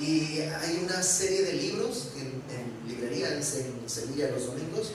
[0.01, 4.87] Y hay una serie de libros en, librerías en Sevilla los domingos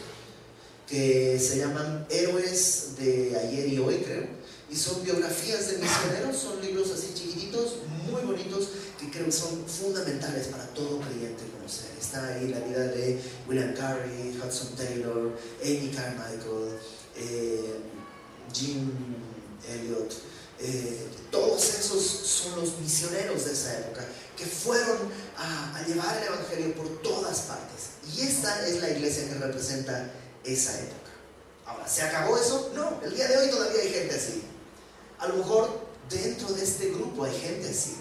[0.89, 4.27] que se llaman Héroes de ayer y hoy, creo.
[4.69, 7.77] Y son biografías de misioneros, son libros así chiquititos,
[8.11, 11.91] muy bonitos, que creo que son fundamentales para todo creyente conocer.
[12.01, 16.79] Está ahí la vida de William Carey, Hudson Taylor, Amy Carmichael,
[17.17, 17.77] eh,
[18.53, 18.91] Jim
[19.71, 20.13] Elliot.
[20.59, 24.05] Eh, todos esos son los misioneros de esa época
[24.37, 27.91] que fueron a, llevar el Evangelio por todas partes.
[28.15, 30.11] Y esta es la iglesia que representa
[30.45, 31.11] esa época.
[31.65, 32.73] Ahora, ¿se acabó eso?
[32.75, 34.43] No, el día de hoy todavía hay gente así.
[35.19, 37.97] A lo mejor dentro de este grupo hay gente así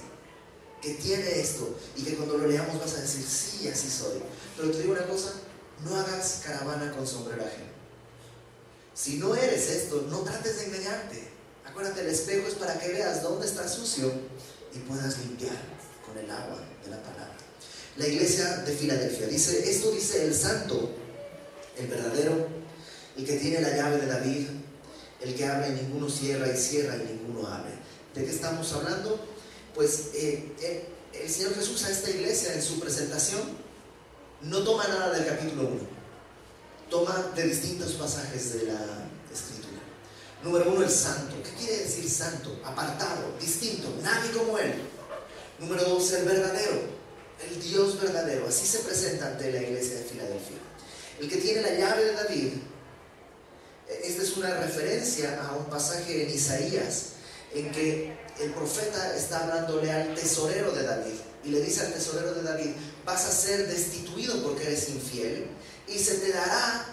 [0.82, 4.21] que tiene esto y que cuando lo leamos vas a decir, sí, así soy.
[4.56, 5.32] Pero te digo una cosa,
[5.84, 7.63] no hagas caravana con sombreraje.
[8.93, 11.28] Si no eres esto, no trates de engañarte.
[11.65, 14.12] Acuérdate, el espejo es para que veas dónde está sucio
[14.74, 15.75] y puedas limpiar
[16.17, 17.36] el agua de la palabra.
[17.97, 20.91] La iglesia de Filadelfia dice, esto dice el santo,
[21.78, 22.47] el verdadero,
[23.17, 24.47] el que tiene la llave de David,
[25.21, 27.71] el que abre y ninguno cierra y cierra y ninguno abre.
[28.13, 29.36] ¿De qué estamos hablando?
[29.75, 33.41] pues eh, eh, el Señor Jesús a esta iglesia en su presentación
[34.41, 35.71] no toma nada del capítulo 1,
[36.89, 39.82] toma de distintos pasajes de la escritura.
[40.43, 41.36] Número uno, el santo.
[41.43, 42.60] ¿Qué quiere decir santo?
[42.63, 44.73] Apartado, distinto, nadie como él.
[45.60, 46.82] Número dos, el verdadero,
[47.50, 48.48] el Dios verdadero.
[48.48, 50.58] Así se presenta ante la iglesia de Filadelfia.
[51.20, 52.54] El que tiene la llave de David.
[54.04, 57.10] Esta es una referencia a un pasaje en Isaías
[57.54, 61.15] en que el profeta está hablándole al tesorero de David
[61.46, 62.72] y le dice al tesorero de David,
[63.06, 65.48] vas a ser destituido porque eres infiel
[65.88, 66.86] y se te dará,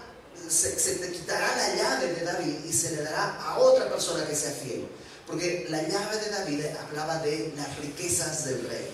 [0.49, 4.37] se, te quitará la llave de David y se le dará a otra persona que
[4.37, 4.87] sea fiel.
[5.33, 8.87] Porque la llave de David hablaba de las riquezas del rey.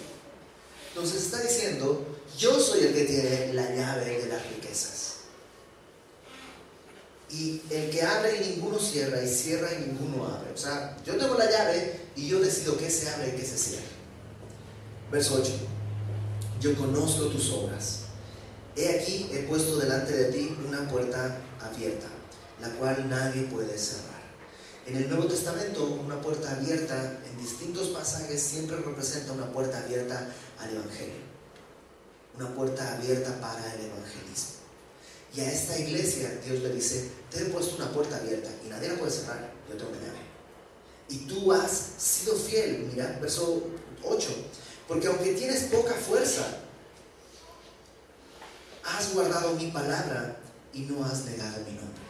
[0.91, 2.07] Entonces está diciendo,
[2.39, 5.15] yo soy el que tiene la llave de las riquezas.
[7.29, 10.53] Y el que abre y ninguno cierra, y cierra y ninguno abre.
[10.53, 13.59] O sea, yo tengo la llave y yo decido qué se abre y qué se
[13.59, 13.89] cierra.
[15.11, 15.51] Verso 8.
[16.61, 18.03] Yo conozco tus obras.
[18.77, 22.07] He aquí, he puesto delante de ti una puerta abierta,
[22.61, 24.18] la cual nadie puede cerrar.
[24.89, 30.31] En el Nuevo Testamento, una puerta abierta en distintos pasajes siempre representa una puerta abierta
[30.59, 31.29] al Evangelio.
[32.39, 34.55] Una puerta abierta para el evangelismo.
[35.35, 38.89] Y a esta iglesia Dios le dice, te he puesto una puerta abierta y nadie
[38.89, 40.23] la puede cerrar, yo tengo llave.
[41.11, 43.65] Y tú has sido fiel, mira, verso
[44.03, 44.29] 8,
[44.87, 46.47] porque aunque tienes poca fuerza,
[48.85, 50.39] has guardado mi palabra
[50.73, 52.08] y no has negado mi nombre.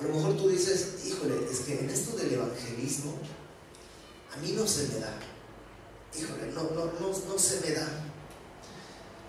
[0.00, 3.18] A lo mejor tú dices, híjole, es que en esto del evangelismo,
[4.32, 5.12] a mí no se me da.
[6.18, 7.86] Híjole, no, no, no, no se me da.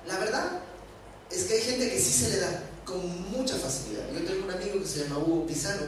[0.07, 0.61] La verdad
[1.29, 4.09] es que hay gente que sí se le da con mucha facilidad.
[4.13, 5.87] Yo tengo un amigo que se llama Hugo Pizano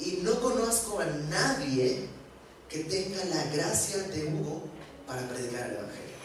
[0.00, 2.08] y no conozco a nadie
[2.68, 4.64] que tenga la gracia de Hugo
[5.06, 6.16] para predicar el Evangelio.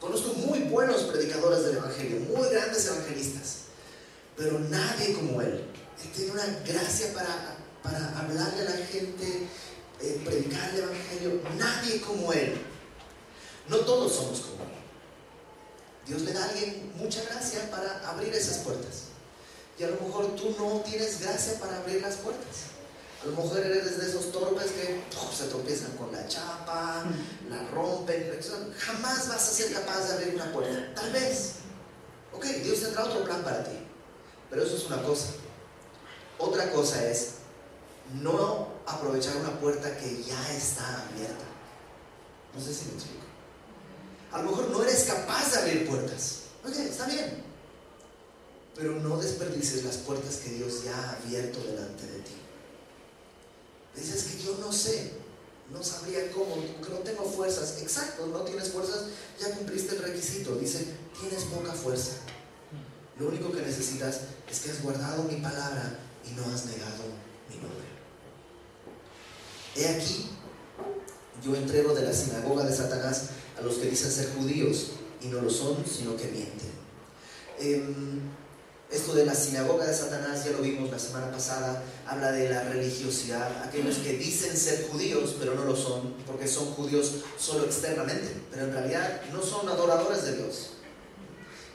[0.00, 3.56] Conozco muy buenos predicadores del Evangelio, muy grandes evangelistas,
[4.38, 5.64] pero nadie como él.
[6.02, 9.48] Él tiene una gracia para, para hablarle a la gente,
[10.00, 11.40] eh, predicar el Evangelio.
[11.56, 12.60] Nadie como él.
[13.68, 14.78] No todos somos como él.
[16.06, 19.08] Dios le da a alguien mucha gracia para abrir esas puertas.
[19.78, 22.78] Y a lo mejor tú no tienes gracia para abrir las puertas.
[23.22, 25.02] A lo mejor eres de esos torpes que
[25.36, 27.04] se tropiezan con la chapa,
[27.50, 28.38] la rompen.
[28.78, 30.94] Jamás vas a ser capaz de abrir una puerta.
[30.94, 31.54] Tal vez.
[32.32, 33.76] Ok, Dios tendrá otro plan para ti.
[34.48, 35.30] Pero eso es una cosa.
[36.38, 37.30] Otra cosa es
[38.22, 41.44] no aprovechar una puerta que ya está abierta.
[42.54, 43.24] No sé si me explico.
[44.32, 46.42] A lo mejor no eres capaz de abrir puertas.
[46.64, 47.42] Oye, está bien.
[48.74, 52.34] Pero no desperdices las puertas que Dios ya ha abierto delante de ti.
[53.96, 55.12] Dices que yo no sé,
[55.72, 57.78] no sabría cómo, que no tengo fuerzas.
[57.82, 59.06] Exacto, no tienes fuerzas,
[59.40, 60.54] ya cumpliste el requisito.
[60.56, 60.86] Dice,
[61.20, 62.12] tienes poca fuerza.
[63.18, 65.98] Lo único que necesitas es que has guardado mi palabra
[66.28, 67.04] y no has negado
[67.48, 67.88] mi nombre.
[69.76, 70.30] He aquí,
[71.42, 75.40] yo entrego de la sinagoga de Satanás a los que dicen ser judíos y no
[75.40, 76.72] lo son, sino que mienten.
[77.58, 78.20] Em,
[78.90, 82.62] esto de la sinagoga de Satanás, ya lo vimos la semana pasada, habla de la
[82.64, 88.32] religiosidad, aquellos que dicen ser judíos, pero no lo son, porque son judíos solo externamente,
[88.50, 90.70] pero en realidad no son adoradores de Dios.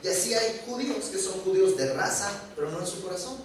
[0.02, 3.36] Y así hay judíos que son judíos de raza, pero no en su corazón.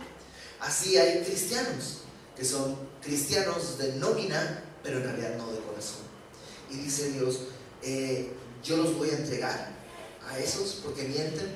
[0.60, 2.00] Así hay cristianos,
[2.36, 6.02] que son cristianos de nómina, pero en realidad no de corazón.
[6.70, 7.40] Y dice Dios,
[7.82, 8.32] eh,
[8.64, 9.72] yo los voy a entregar
[10.28, 11.50] a esos porque mienten,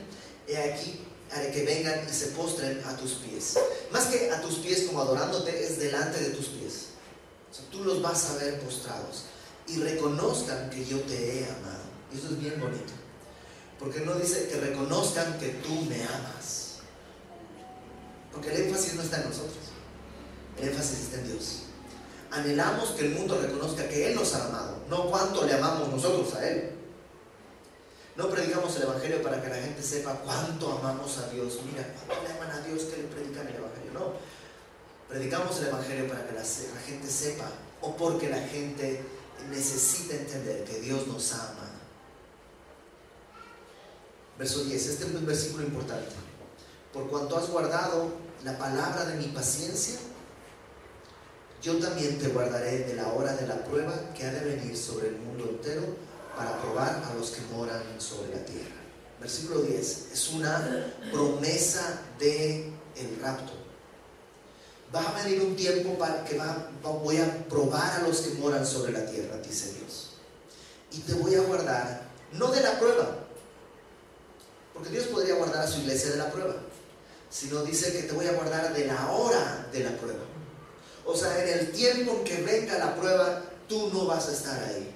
[0.48, 1.00] he aquí,
[1.32, 3.56] haré que vengan y se postren a tus pies.
[3.92, 6.88] Más que a tus pies como adorándote, es delante de tus pies.
[7.72, 9.26] tú los vas a ver postrados
[9.68, 11.84] y reconozcan que yo te he amado.
[12.14, 12.94] Y eso es bien bonito.
[13.80, 16.63] Porque no dice que reconozcan que tú me amas.
[18.96, 19.58] No está en nosotros.
[20.60, 21.60] El énfasis está en Dios.
[22.32, 26.34] Anhelamos que el mundo reconozca que Él nos ha amado, no cuánto le amamos nosotros
[26.36, 26.72] a Él.
[28.16, 31.60] No predicamos el Evangelio para que la gente sepa cuánto amamos a Dios.
[31.66, 33.92] Mira, cuánto le aman a Dios que le predican el Evangelio.
[33.94, 34.14] No.
[35.10, 37.52] Predicamos el Evangelio para que la, la gente sepa
[37.82, 39.04] o porque la gente
[39.50, 41.70] necesita entender que Dios nos ama.
[44.38, 46.23] Verso 10, este es un versículo importante.
[46.94, 48.12] Por cuanto has guardado
[48.44, 49.96] la palabra de mi paciencia,
[51.62, 55.08] yo también te guardaré de la hora de la prueba que ha de venir sobre
[55.08, 55.84] el mundo entero
[56.38, 58.76] para probar a los que moran sobre la tierra.
[59.20, 63.54] Versículo 10 es una promesa de el rapto.
[64.94, 68.66] Va a venir un tiempo para que va, voy a probar a los que moran
[68.66, 70.12] sobre la tierra, dice Dios.
[70.92, 72.04] Y te voy a guardar,
[72.34, 73.20] no de la prueba,
[74.74, 76.56] Porque Dios podría guardar a su iglesia de la prueba.
[77.34, 80.24] Sino dice que te voy a guardar de la hora de la prueba.
[81.04, 84.64] O sea, en el tiempo en que venga la prueba, tú no vas a estar
[84.64, 84.94] ahí.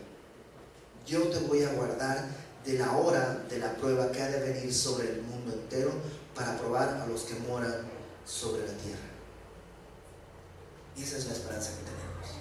[1.07, 2.27] Yo te voy a guardar
[2.63, 5.91] de la hora de la prueba que ha de venir sobre el mundo entero
[6.35, 7.89] para probar a los que moran
[8.23, 8.99] sobre la tierra.
[10.95, 12.37] Y esa es la esperanza que tenemos.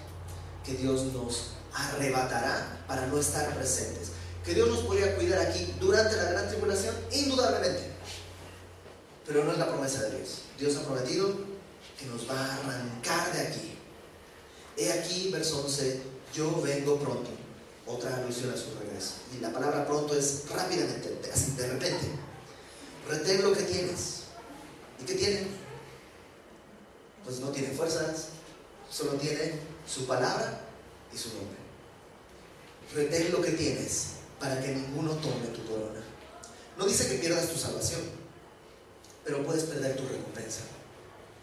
[0.63, 4.11] Que Dios nos arrebatará para no estar presentes.
[4.45, 7.96] Que Dios nos podría cuidar aquí durante la gran tribulación, indudablemente.
[9.27, 10.39] Pero no es la promesa de Dios.
[10.57, 11.35] Dios ha prometido
[11.99, 13.77] que nos va a arrancar de aquí.
[14.77, 16.01] He aquí, verso 11,
[16.33, 17.29] yo vengo pronto.
[17.85, 19.15] Otra alusión a su regreso.
[19.35, 22.07] Y la palabra pronto es rápidamente, así de repente.
[23.09, 24.23] Retén lo que tienes.
[25.01, 25.47] ¿Y qué tienen?
[27.23, 28.27] Pues no tienen fuerzas,
[28.89, 30.61] solo tienen su palabra
[31.13, 31.57] y su nombre.
[32.93, 34.07] Retén lo que tienes
[34.39, 36.01] para que ninguno tome tu corona.
[36.77, 38.01] No dice que pierdas tu salvación,
[39.27, 40.61] pero puedes perder tu recompensa.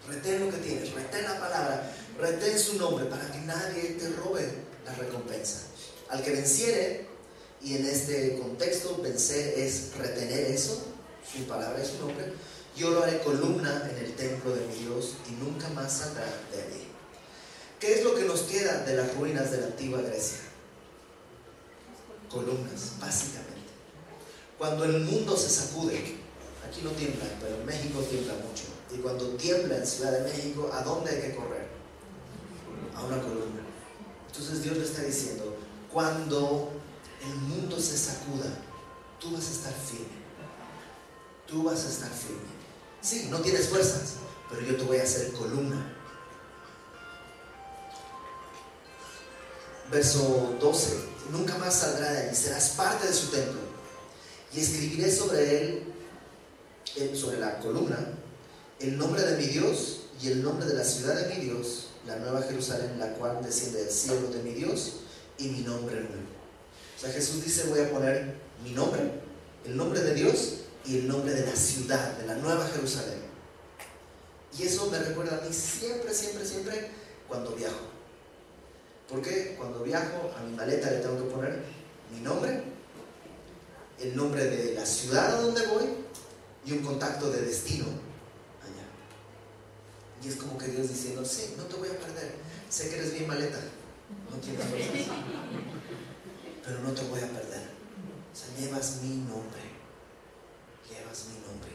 [0.08, 4.50] Retén lo que tienes, retén la palabra, retén su nombre para que nadie te robe
[4.86, 5.60] la recompensa.
[6.08, 7.06] Al que venciere,
[7.62, 10.82] y en este contexto vencer es retener eso,
[11.30, 12.32] su palabra y su nombre,
[12.74, 16.62] yo lo haré columna en el templo de mi Dios y nunca más saldrá de
[16.62, 16.88] allí.
[17.78, 20.38] ¿Qué es lo que nos queda de las ruinas de la antigua Grecia?
[22.30, 23.52] Columnas, básicamente.
[24.58, 26.23] Cuando el mundo se sacude,
[26.74, 28.64] aquí no tiembla, pero en México tiembla mucho.
[28.92, 31.68] Y cuando tiembla en Ciudad de México, ¿a dónde hay que correr?
[32.96, 33.62] A una columna.
[34.26, 35.56] Entonces Dios le está diciendo,
[35.92, 36.72] cuando
[37.22, 38.50] el mundo se sacuda,
[39.20, 40.24] tú vas a estar firme.
[41.46, 42.54] Tú vas a estar firme.
[43.00, 44.14] Sí, no tienes fuerzas,
[44.50, 45.96] pero yo te voy a hacer columna.
[49.92, 51.14] Verso 12.
[51.30, 53.60] Nunca más saldrá de allí, serás parte de su templo.
[54.52, 55.93] Y escribiré sobre él,
[57.14, 57.98] sobre la columna,
[58.80, 62.16] el nombre de mi Dios y el nombre de la ciudad de mi Dios, la
[62.16, 65.00] nueva Jerusalén, la cual desciende del cielo de mi Dios,
[65.38, 66.34] y mi nombre nuevo.
[66.96, 69.02] O sea, Jesús dice, voy a poner mi nombre,
[69.64, 73.18] el nombre de Dios y el nombre de la ciudad, de la nueva Jerusalén.
[74.56, 76.90] Y eso me recuerda a mí siempre, siempre, siempre
[77.26, 77.74] cuando viajo.
[79.08, 81.62] Porque cuando viajo a mi maleta le tengo que poner
[82.14, 82.62] mi nombre,
[84.00, 86.03] el nombre de la ciudad a donde voy
[86.64, 88.86] y un contacto de destino allá.
[90.22, 92.36] Y es como que Dios diciendo, sí, no te voy a perder.
[92.68, 93.60] Sé que eres bien maleta,
[94.30, 95.16] no tienes fuerzas,
[96.64, 97.68] pero no te voy a perder.
[98.32, 99.62] O sea, llevas mi nombre,
[100.88, 101.72] llevas mi nombre.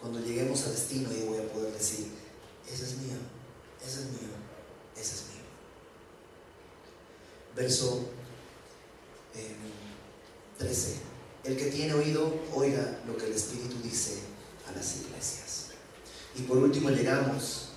[0.00, 2.08] Cuando lleguemos a destino yo voy a poder decir,
[2.70, 3.16] ese es mío,
[3.84, 4.34] ese es mío,
[4.96, 5.34] ese es mío
[7.54, 8.04] verso
[10.58, 10.90] 13.
[10.90, 10.94] Eh,
[11.44, 14.18] el que tiene oído, oiga lo que el Espíritu dice
[14.66, 15.66] a las iglesias.
[16.36, 17.68] Y por último llegamos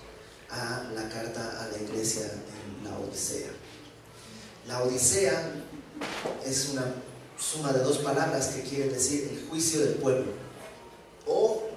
[0.50, 3.50] a la carta a la iglesia en la Odisea.
[4.66, 5.52] La Odisea
[6.44, 6.94] es una
[7.38, 10.32] suma de dos palabras que quieren decir el juicio del pueblo
[11.26, 11.68] o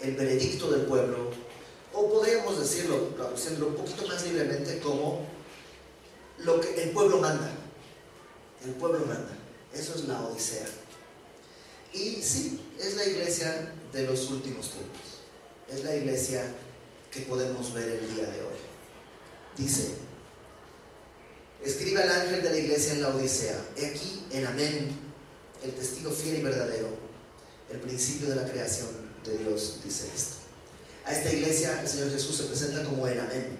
[0.00, 1.30] el veredicto del pueblo
[1.92, 5.26] o podríamos decirlo, traduciéndolo un poquito más libremente como
[6.38, 7.50] lo que el pueblo manda.
[8.64, 9.36] El pueblo manda.
[9.74, 10.66] Eso es la Odisea.
[11.92, 15.11] Y sí, es la iglesia de los últimos tiempos.
[15.72, 16.44] Es la iglesia
[17.10, 18.58] que podemos ver el día de hoy.
[19.56, 19.92] Dice,
[21.64, 24.90] escribe al ángel de la iglesia en la Odisea, he aquí en Amén,
[25.62, 26.88] el testigo fiel y verdadero,
[27.70, 28.88] el principio de la creación
[29.24, 30.36] de Dios, dice esto.
[31.06, 33.58] A esta iglesia el Señor Jesús se presenta como en Amén.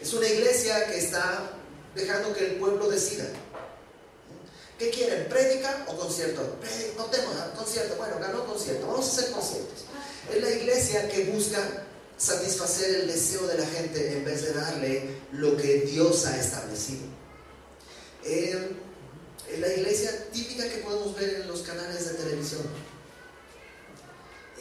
[0.00, 1.50] Es una iglesia que está
[1.96, 3.24] dejando que el pueblo decida.
[4.78, 5.28] ¿Qué quieren?
[5.28, 6.56] ¿Prédica o concierto?
[6.96, 7.96] No tenemos concierto.
[7.96, 8.86] Bueno, ganó concierto.
[8.86, 9.84] Vamos a hacer conciertos.
[10.30, 11.86] Es la iglesia que busca
[12.16, 17.06] satisfacer el deseo de la gente en vez de darle lo que Dios ha establecido.
[18.24, 18.76] Eh,
[19.50, 22.62] es la iglesia típica que podemos ver en los canales de televisión.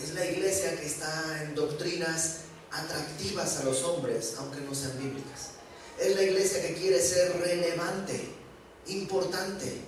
[0.01, 2.37] Es la iglesia que está en doctrinas
[2.71, 5.49] atractivas a los hombres, aunque no sean bíblicas.
[5.99, 8.29] Es la iglesia que quiere ser relevante,
[8.85, 9.81] importante.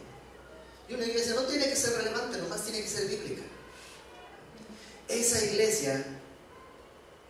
[0.90, 3.09] Y una iglesia no tiene que ser relevante, nomás tiene que ser.
[5.20, 6.06] Esa iglesia,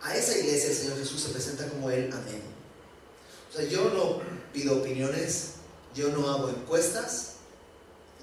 [0.00, 2.40] a esa iglesia el Señor Jesús se presenta como el amén.
[3.50, 4.20] O sea, yo no
[4.52, 5.54] pido opiniones,
[5.92, 7.32] yo no hago encuestas,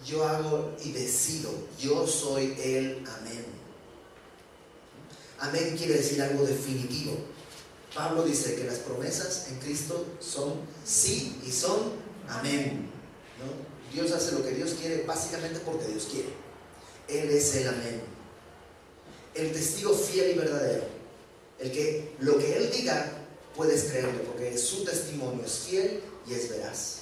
[0.05, 3.45] yo hago y decido, yo soy el amén.
[5.39, 7.17] Amén quiere decir algo definitivo.
[7.93, 11.91] Pablo dice que las promesas en Cristo son sí y son
[12.29, 12.89] amén.
[13.91, 16.29] Dios hace lo que Dios quiere básicamente porque Dios quiere.
[17.09, 18.16] Él es el amén.
[19.37, 20.83] El testigo fiel y verdadero.
[21.59, 23.11] El que lo que Él diga
[23.55, 26.97] puedes creerlo, porque su testimonio es fiel y es veraz.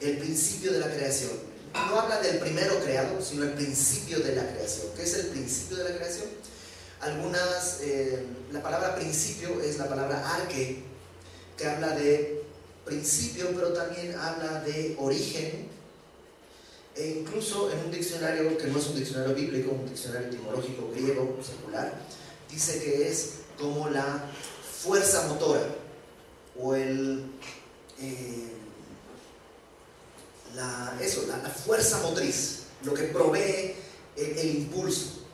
[0.00, 1.32] El principio de la creación.
[1.72, 4.86] No habla del primero creado, sino el principio de la creación.
[4.96, 6.26] ¿Qué es el principio de la creación?
[7.00, 10.82] Algunas, eh, la palabra principio es la palabra arque,
[11.56, 12.42] que habla de
[12.84, 15.68] principio, pero también habla de origen,
[16.96, 21.36] e incluso en un diccionario que no es un diccionario bíblico, un diccionario etimológico griego
[21.42, 21.92] secular,
[22.50, 24.24] dice que es como la
[24.82, 25.66] fuerza motora
[26.58, 27.22] o el,
[28.00, 28.48] eh,
[30.54, 33.74] la, eso, la, fuerza motriz, lo que provee
[34.16, 35.26] el impulso.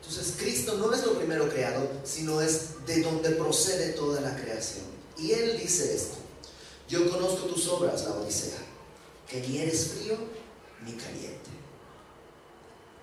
[0.00, 4.86] Entonces Cristo no es lo primero creado, sino es de donde procede toda la creación.
[5.16, 6.16] Y Él dice esto,
[6.88, 8.58] yo conozco tus obras, la Odisea,
[9.28, 10.39] que ni eres frío
[10.84, 11.50] ni caliente.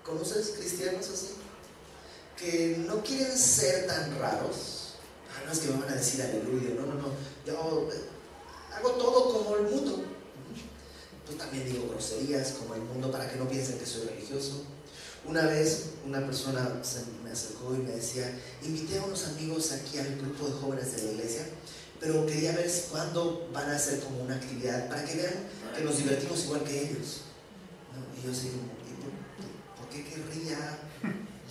[0.04, 1.34] ¿Conoces cristianos así?
[2.36, 4.94] Que no quieren ser tan raros.
[5.30, 7.08] Ah, no es que me van a decir aleluya, no, no, no.
[7.44, 8.00] Yo eh,
[8.74, 10.04] hago todo como el mundo.
[11.28, 14.64] Yo también digo groserías como el mundo para que no piensen que soy religioso.
[15.26, 19.98] Una vez una persona se me acercó y me decía, invité a unos amigos aquí
[19.98, 21.46] al grupo de jóvenes de la iglesia,
[22.00, 25.34] pero quería ver cuándo van a hacer como una actividad para que vean
[25.76, 27.27] que nos divertimos igual que ellos.
[28.16, 28.50] Y yo así,
[29.76, 30.78] por, por, qué querría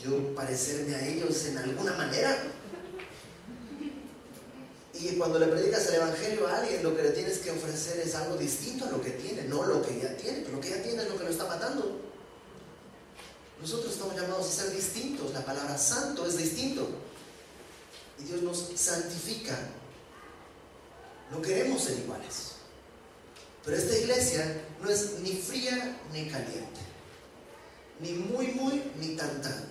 [0.04, 2.38] yo parecerme a ellos en alguna manera?
[5.00, 8.16] Y cuando le predicas el Evangelio a alguien, lo que le tienes que ofrecer es
[8.16, 10.82] algo distinto a lo que tiene, no lo que ya tiene, pero lo que ya
[10.82, 12.02] tiene es lo que lo está matando.
[13.62, 15.34] Nosotros estamos llamados a ser distintos.
[15.34, 16.88] La palabra santo es distinto.
[18.20, 19.58] Y Dios nos santifica.
[21.32, 22.54] No queremos ser iguales.
[23.66, 26.82] Pero esta iglesia no es ni fría ni caliente.
[28.00, 29.66] Ni muy, muy, ni tan, tan.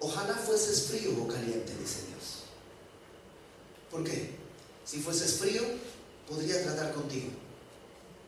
[0.00, 2.44] Ojalá fueses frío o caliente, dice Dios.
[3.90, 4.36] ¿Por qué?
[4.84, 5.62] Si fueses frío,
[6.28, 7.30] podría tratar contigo.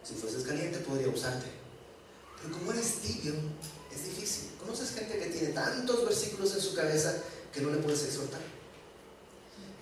[0.02, 1.46] Si fueses caliente, podría usarte.
[2.42, 3.34] Pero como eres tibio,
[3.94, 4.50] es difícil.
[4.58, 7.14] ¿Conoces gente que tiene tantos versículos en su cabeza
[7.52, 8.40] que no le puedes exhortar?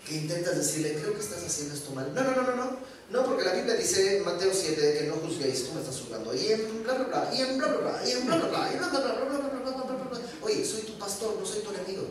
[0.07, 2.13] Que intentas decirle, creo que estás haciendo esto mal.
[2.15, 2.79] No, no, no, no, no.
[3.11, 6.35] No, porque la Biblia dice en Mateo 7 que no juzguéis, tú me estás juzgando.
[6.35, 8.73] Y en bla, bla, bla, y en bla, bla, bla, y en bla, bla, bla,
[8.73, 10.21] y bla, bla, bla, bla, bla, bla, bla, bla, bla.
[10.43, 12.07] Oye, soy tu pastor, no soy tu enemigo.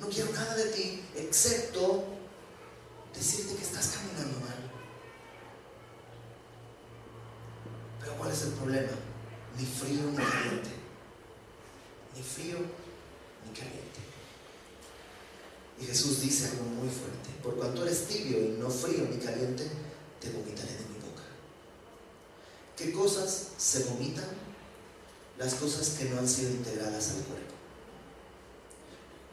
[0.00, 2.04] No quiero nada de ti excepto
[3.14, 4.70] decirte que estás caminando mal.
[8.00, 8.92] Pero ¿cuál es el problema?
[9.58, 10.70] ni frío ni caliente.
[12.14, 12.58] Ni frío
[13.44, 14.00] ni caliente.
[15.80, 19.64] Y Jesús dice algo muy fuerte, por cuanto eres tibio y no frío ni caliente,
[20.20, 21.22] te vomitaré de mi boca.
[22.76, 24.28] ¿Qué cosas se vomitan?
[25.38, 27.54] Las cosas que no han sido integradas al cuerpo.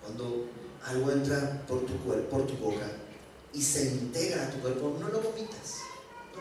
[0.03, 0.47] Cuando
[0.85, 2.87] algo entra por tu cuerpo, por tu boca
[3.53, 5.85] y se integra a tu cuerpo, no lo vomitas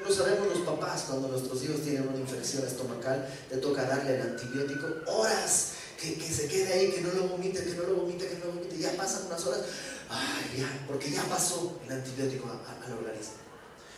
[0.03, 4.23] lo sabemos los papás cuando nuestros hijos tienen una infección estomacal, te toca darle el
[4.23, 8.35] antibiótico horas, que, se quede ahí, que no lo vomite, que no lo vomite, que
[8.37, 8.77] no lo vomite.
[8.77, 9.63] Ya pasan unas horas,
[10.11, 13.33] ay, ya, porque ya pasó el antibiótico al organismo.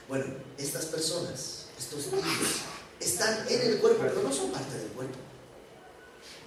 [0.08, 0.24] Bueno,
[0.56, 2.62] estas personas, estos niños,
[3.00, 5.18] están en el cuerpo, pero no son parte del cuerpo.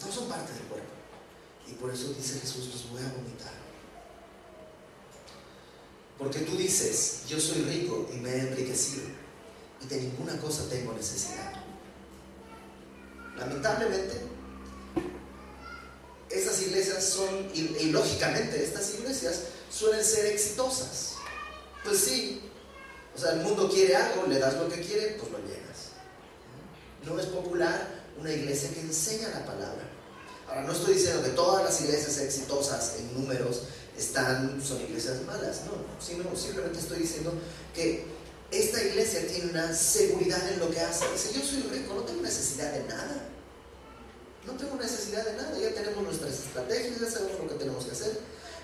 [0.05, 0.87] No son parte del cuerpo.
[1.67, 3.53] Y por eso dice Jesús, los voy a vomitar.
[6.17, 9.03] Porque tú dices, yo soy rico y me he enriquecido
[9.81, 11.53] y de ninguna cosa tengo necesidad.
[13.37, 14.21] Lamentablemente,
[16.29, 21.15] estas iglesias son, y, lógicamente estas iglesias suelen ser exitosas.
[21.83, 22.41] Pues sí,
[23.19, 25.91] o sea, el mundo quiere algo, le das lo que quiere, pues lo llenas.
[27.05, 27.85] No es popular
[28.17, 29.83] una iglesia que enseña la palabra.
[30.47, 33.63] Ahora, no estoy diciendo que todas las iglesias exitosas en números
[33.97, 37.33] están, son iglesias malas, no, sino simplemente estoy diciendo
[37.75, 38.05] que
[38.51, 41.03] esta iglesia tiene una seguridad en lo que hace.
[41.11, 43.27] Dice, yo soy rico, no tengo necesidad de nada.
[44.47, 47.91] No tengo necesidad de nada, ya tenemos nuestras estrategias, ya sabemos lo que tenemos que
[47.91, 48.17] hacer.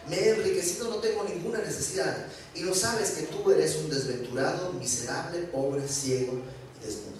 [0.09, 2.27] Me he enriquecido, no tengo ninguna necesidad.
[2.53, 6.41] Y no sabes que tú eres un desventurado, miserable, pobre, ciego
[6.79, 7.15] y desnudo.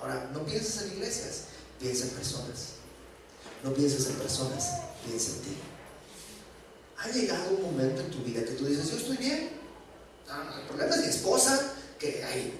[0.00, 1.44] Ahora, no pienses en iglesias,
[1.80, 2.68] piensa en personas.
[3.64, 4.64] No pienses en personas,
[5.04, 5.56] piensa en ti.
[6.98, 9.50] Ha llegado un momento en tu vida que tú dices, yo estoy bien.
[10.28, 12.58] Ah, el problema es mi esposa, que, hay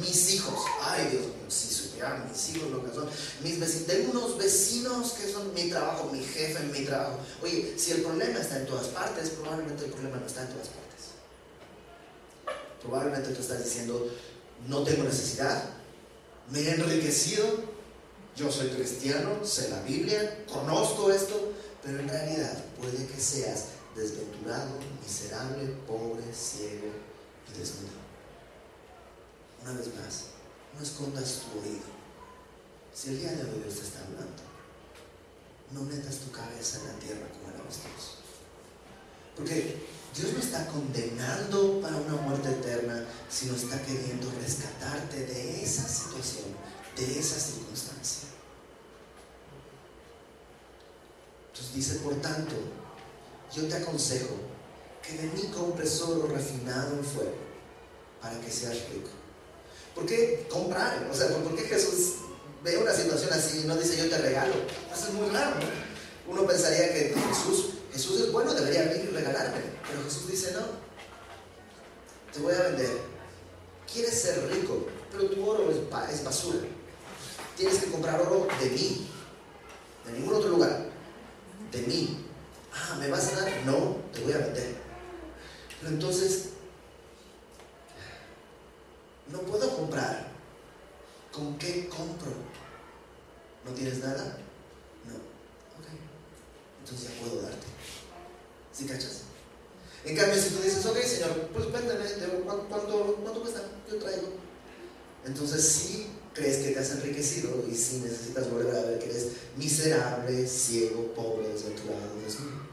[0.00, 3.08] mis hijos, ay Dios si supieran mis hijos lo que son,
[3.42, 7.18] mis vecinos, tengo unos vecinos que son mi trabajo, mi jefe, mi trabajo.
[7.42, 10.68] Oye, si el problema está en todas partes, probablemente el problema no está en todas
[10.68, 10.86] partes.
[12.82, 14.10] Probablemente tú estás diciendo,
[14.68, 15.64] no tengo necesidad,
[16.50, 17.44] me he enriquecido,
[18.36, 23.66] yo soy cristiano, sé la Biblia, conozco esto, pero en realidad puede que seas
[23.96, 26.92] desventurado, miserable, pobre, ciego
[27.48, 28.06] y desnudo.
[29.62, 30.24] Una vez más,
[30.76, 31.96] no escondas tu oído.
[32.94, 34.42] Si el día de hoy Dios te está hablando,
[35.72, 38.16] no metas tu cabeza en la tierra como era Dios.
[39.34, 45.86] Porque Dios no está condenando para una muerte eterna, sino está queriendo rescatarte de esa
[45.88, 46.46] situación,
[46.96, 48.28] de esa circunstancia.
[51.48, 52.54] Entonces dice, por tanto,
[53.54, 54.34] yo te aconsejo
[55.02, 57.34] que de mí compres oro refinado en fuego
[58.20, 59.10] para que seas rico.
[59.96, 61.08] ¿Por qué comprar?
[61.10, 62.18] O sea, ¿por qué Jesús
[62.62, 64.54] ve una situación así y no dice yo te regalo?
[64.94, 65.56] Eso es muy raro.
[66.28, 69.58] Uno pensaría que Jesús Jesús es bueno, debería venir y regalarme.
[69.88, 70.66] Pero Jesús dice, no,
[72.30, 72.90] te voy a vender.
[73.90, 76.58] Quieres ser rico, pero tu oro es, basura.
[77.56, 79.08] Tienes que comprar oro de mí,
[80.04, 80.90] de ningún otro lugar,
[81.72, 82.26] de mí.
[82.74, 83.62] Ah, ¿me vas a dar?
[83.64, 84.74] No, te voy a vender.
[85.80, 86.50] Pero entonces,
[89.30, 90.26] no puedo comprar.
[91.32, 92.32] ¿Con qué compro?
[93.64, 94.38] ¿No tienes nada?
[95.04, 95.14] No.
[95.14, 95.88] Ok.
[96.80, 97.66] Entonces ya puedo darte.
[98.72, 99.22] ¿Sí cachas?
[100.04, 102.04] En cambio, si tú dices, ok, Señor, pues cuéntame,
[102.44, 103.62] ¿cuánto, cuánto, cuesta?
[103.90, 104.28] Yo traigo.
[105.24, 109.28] Entonces sí crees que te has enriquecido y sí necesitas volver a ver que eres
[109.56, 112.66] miserable, ciego, pobre, desventurado, desnudo.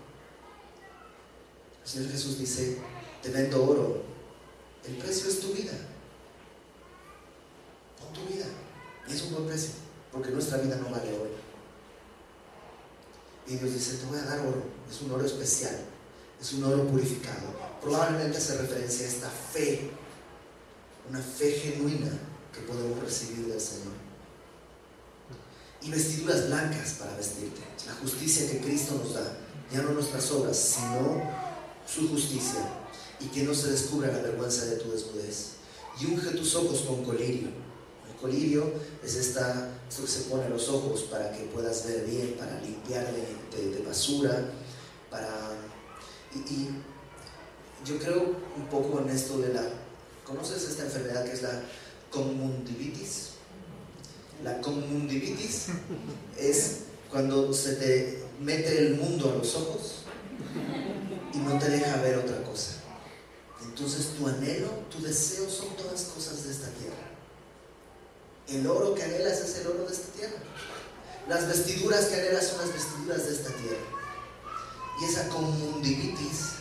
[1.84, 2.78] El Señor Jesús dice,
[3.24, 4.04] te vendo oro,
[4.86, 5.74] el precio es tu vida.
[8.12, 8.45] Tu vida.
[9.08, 9.72] Y es un buen precio,
[10.12, 11.32] porque nuestra vida no vale oro.
[13.47, 15.76] Y Dios dice, te voy a dar oro, es un oro especial,
[16.41, 17.47] es un oro purificado.
[17.82, 19.91] Probablemente hace referencia a esta fe,
[21.10, 22.12] una fe genuina
[22.54, 23.93] que podemos recibir del Señor.
[25.82, 29.38] Y vestiduras blancas para vestirte, la justicia que Cristo nos da,
[29.70, 31.22] ya no nuestras obras, sino
[31.86, 32.66] su justicia,
[33.20, 35.56] y que no se descubra la vergüenza de tu desnudez.
[35.99, 37.62] Y unge tus ojos con colirio
[38.24, 38.72] colirio
[39.04, 42.58] es esta, esto que se pone a los ojos para que puedas ver bien, para
[42.62, 44.46] limpiar de, basura,
[45.12, 45.52] para...
[46.34, 46.70] Y,
[47.86, 49.62] yo creo un poco en esto de la...
[50.24, 51.64] ¿Conoces esta enfermedad que es la
[52.10, 53.32] conjuntivitis?
[54.42, 55.66] La conjuntivitis
[56.40, 56.78] es
[57.12, 60.06] cuando se te mete el mundo a los ojos
[61.34, 62.76] y no te deja ver otra cosa.
[63.62, 67.03] Entonces tu anhelo, tu deseo son todas cosas de esta tierra.
[68.50, 70.38] El oro que anhelas es el oro de esta tierra.
[71.28, 73.84] Las vestiduras que anhelas son las vestiduras de esta tierra.
[75.02, 76.54] Y esa conjuntivitis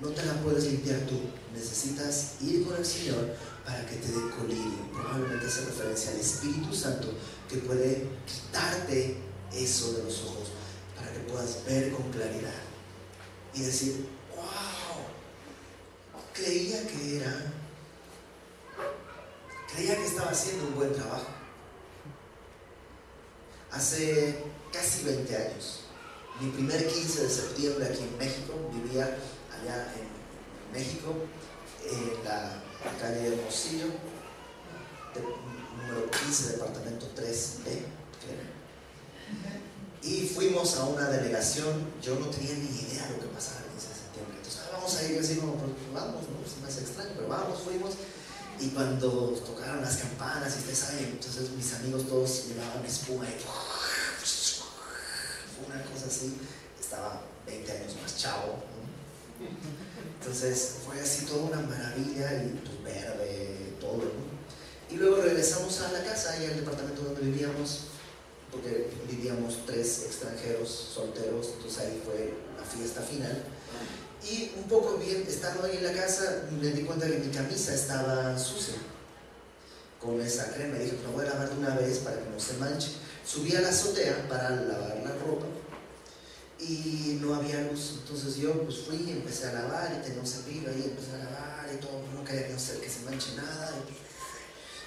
[0.00, 1.20] no te la puedes limpiar tú.
[1.52, 4.92] Necesitas ir con el Señor para que te dé colirio.
[4.92, 7.12] Probablemente hace referencia al Espíritu Santo
[7.48, 9.16] que puede quitarte
[9.52, 10.48] eso de los ojos
[10.96, 12.50] para que puedas ver con claridad
[13.54, 15.04] y decir, wow,
[16.32, 17.52] creía que era
[19.74, 21.26] Creía que estaba haciendo un buen trabajo.
[23.72, 25.80] Hace casi 20 años,
[26.40, 29.04] mi primer 15 de septiembre aquí en México, vivía
[29.50, 31.12] allá en México,
[31.90, 32.62] en la,
[33.00, 33.86] calle de Hermosillo,
[35.76, 37.80] número 15, departamento 3B,
[40.02, 43.70] Y fuimos a una delegación, yo no tenía ni idea de lo que pasaba el
[43.72, 44.36] 15 de septiembre.
[44.36, 47.60] Entonces, ah, vamos a ir así como, pues, vamos, no, es más extraño, pero vamos,
[47.60, 47.94] fuimos.
[48.60, 49.10] Y cuando
[49.44, 53.34] tocaron las campanas, y ustedes saben, entonces mis amigos todos llevaban espuma y
[55.66, 56.36] una cosa así.
[56.80, 58.62] Estaba 20 años más chavo.
[60.20, 64.02] Entonces fue así toda una maravilla y pues verde, todo.
[64.90, 67.88] Y luego regresamos a la casa y al departamento donde vivíamos,
[68.50, 73.44] porque vivíamos tres extranjeros solteros, entonces ahí fue la fiesta final.
[74.24, 77.74] Y un poco bien, estando ahí en la casa, me di cuenta que mi camisa
[77.74, 78.74] estaba sucia
[80.00, 80.76] con esa crema.
[80.76, 82.92] Y dije, pues voy a lavar de una vez para que no se manche.
[83.26, 85.46] Subí a la azotea para lavar la ropa
[86.58, 87.96] y no había luz.
[88.00, 91.24] Entonces yo pues fui y empecé a lavar y tenía un cepillo ahí, empecé a
[91.24, 93.72] lavar y todo, no quería que, que se manche nada.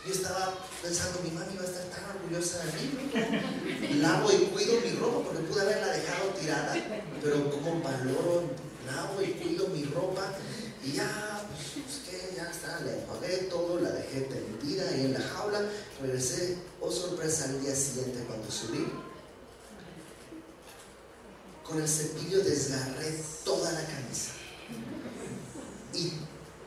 [0.05, 3.99] Yo estaba pensando, mi mami va a estar tan orgullosa de mí.
[4.01, 6.75] Lavo y cuido mi ropa porque pude haberla dejado tirada,
[7.21, 10.33] pero como valoro lavo y cuido mi ropa
[10.83, 11.43] y ya,
[11.75, 15.61] pues, que ya está, le apagué todo, la dejé tendida ahí en la jaula,
[16.01, 18.87] regresé, oh sorpresa, al día siguiente cuando subí,
[21.63, 24.31] con el cepillo desgarré toda la camisa
[25.93, 26.13] y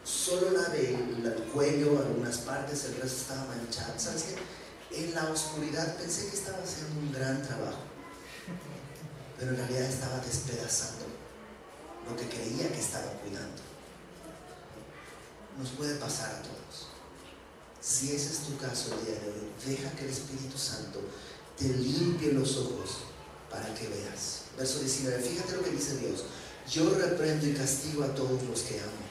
[0.04, 5.00] solo lavé el, el cuello, algunas partes, el resto estaba manchado, ¿sabes qué?
[5.02, 7.78] En la oscuridad pensé que estaba haciendo un gran trabajo,
[9.38, 10.99] pero en realidad estaba despedazando
[12.08, 13.62] lo que creía que estaba cuidando.
[15.58, 16.88] Nos puede pasar a todos.
[17.80, 21.00] Si ese es tu caso el día de hoy, deja que el Espíritu Santo
[21.58, 22.98] te limpie los ojos
[23.50, 24.42] para que veas.
[24.56, 26.24] Verso 19, fíjate lo que dice Dios.
[26.70, 29.10] Yo reprendo y castigo a todos los que amo.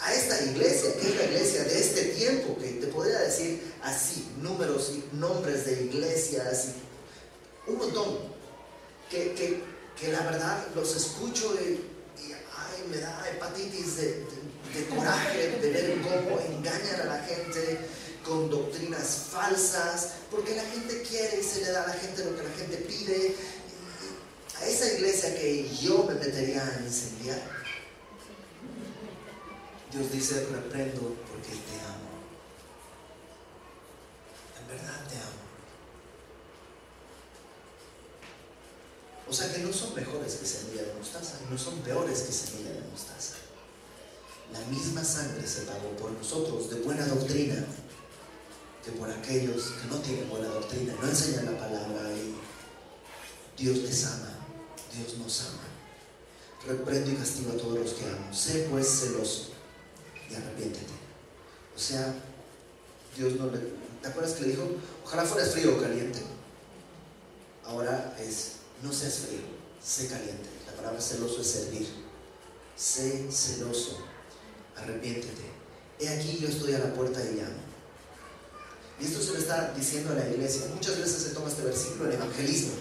[0.00, 4.32] A esta iglesia, que es la iglesia de este tiempo, que te podría decir así,
[4.40, 6.68] números y nombres de iglesias,
[7.66, 8.18] un montón,
[9.08, 9.62] que,
[10.10, 11.80] la verdad los escucho y,
[12.18, 14.26] ay, me da hepatitis de,
[14.74, 17.78] de coraje de ver cómo engañan a la gente
[18.24, 22.36] con doctrinas falsas, porque la gente quiere y se le da a la gente lo
[22.36, 23.36] que la gente pide.
[24.60, 27.42] A esa iglesia que yo me metería a incendiar,
[29.92, 32.12] Dios dice, reprendo porque te amo.
[34.60, 35.51] En verdad te amo.
[39.28, 42.72] O sea que no son mejores que semilla de mostaza no son peores que semilla
[42.72, 43.34] de mostaza.
[44.52, 47.64] La misma sangre se pagó por nosotros de buena doctrina
[48.84, 52.34] que por aquellos que no tienen buena doctrina, no enseñan la palabra y
[53.62, 54.30] Dios les ama,
[54.94, 55.62] Dios nos ama.
[56.66, 58.34] Reprendo y castigo a todos los que amo.
[58.34, 59.50] Sé pues celoso
[60.30, 60.92] y arrepiéntete.
[61.74, 62.14] O sea,
[63.16, 63.58] Dios no le...
[64.00, 64.68] ¿Te acuerdas que le dijo?
[65.04, 66.20] Ojalá fueras frío o caliente.
[67.64, 69.40] Ahora es, no seas frío,
[69.82, 70.48] sé caliente.
[70.66, 71.88] La palabra celoso es servir.
[72.76, 73.98] Sé celoso,
[74.76, 75.52] arrepiéntete.
[76.00, 77.62] He aquí yo estoy a la puerta y llamo.
[79.00, 80.66] Y esto se lo está diciendo a la iglesia.
[80.74, 82.72] Muchas veces se toma este versículo en evangelismo.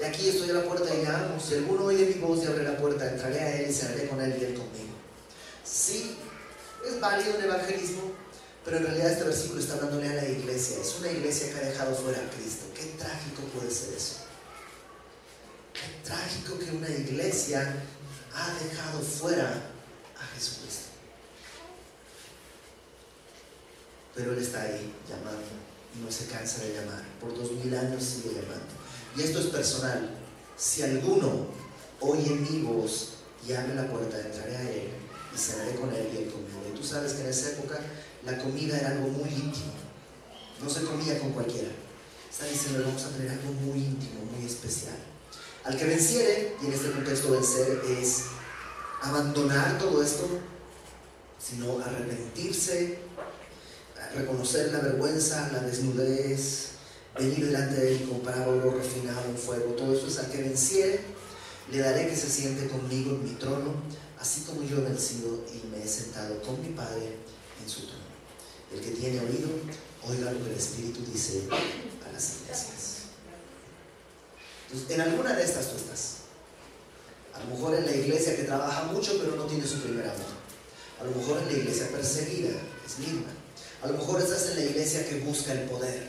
[0.00, 1.40] Y aquí estoy a la puerta y llamo.
[1.40, 4.20] Si alguno oye mi voz y abre la puerta, entraré a él y cenaré con
[4.20, 4.94] él y él conmigo.
[5.64, 6.16] Sí,
[6.86, 8.12] es válido el evangelismo,
[8.64, 10.78] pero en realidad este versículo está hablándole a la iglesia.
[10.80, 12.64] Es una iglesia que ha dejado fuera a Cristo.
[12.74, 14.21] Qué trágico puede ser eso.
[16.04, 17.74] Trágico que una iglesia
[18.34, 19.62] ha dejado fuera
[20.18, 20.92] a Jesucristo.
[24.14, 25.42] pero Él está ahí llamando
[25.94, 27.02] y no se cansa de llamar.
[27.20, 28.72] Por dos mil años sigue llamando.
[29.16, 30.10] Y esto es personal.
[30.56, 31.46] Si alguno
[32.00, 33.14] oye mi voz
[33.46, 34.88] y abre la puerta, entraré a Él
[35.34, 36.62] y cenaré con Él y Él conmigo.
[36.72, 37.78] Y tú sabes que en esa época
[38.24, 39.72] la comida era algo muy íntimo.
[40.62, 41.70] No se comía con cualquiera.
[42.30, 44.96] Está diciendo, vamos a tener algo muy íntimo, muy especial.
[45.64, 48.24] Al que venciere, y en este contexto vencer es
[49.00, 50.28] abandonar todo esto,
[51.38, 52.98] sino arrepentirse,
[54.14, 56.72] reconocer la vergüenza, la desnudez,
[57.18, 61.00] venir delante de él con oro refinado en fuego, todo eso es al que venciere,
[61.70, 63.74] le daré que se siente conmigo en mi trono,
[64.18, 67.16] así como yo he vencido y me he sentado con mi Padre
[67.62, 68.02] en su trono.
[68.72, 69.48] El que tiene oído,
[70.08, 72.71] oiga lo que el Espíritu dice a las iglesias.
[74.72, 76.16] Entonces, en alguna de estas tú estás.
[77.34, 80.32] A lo mejor en la iglesia que trabaja mucho pero no tiene su primer amor.
[81.00, 82.50] A lo mejor en la iglesia perseguida,
[82.86, 83.28] es misma.
[83.82, 86.08] A lo mejor estás en la iglesia que busca el poder,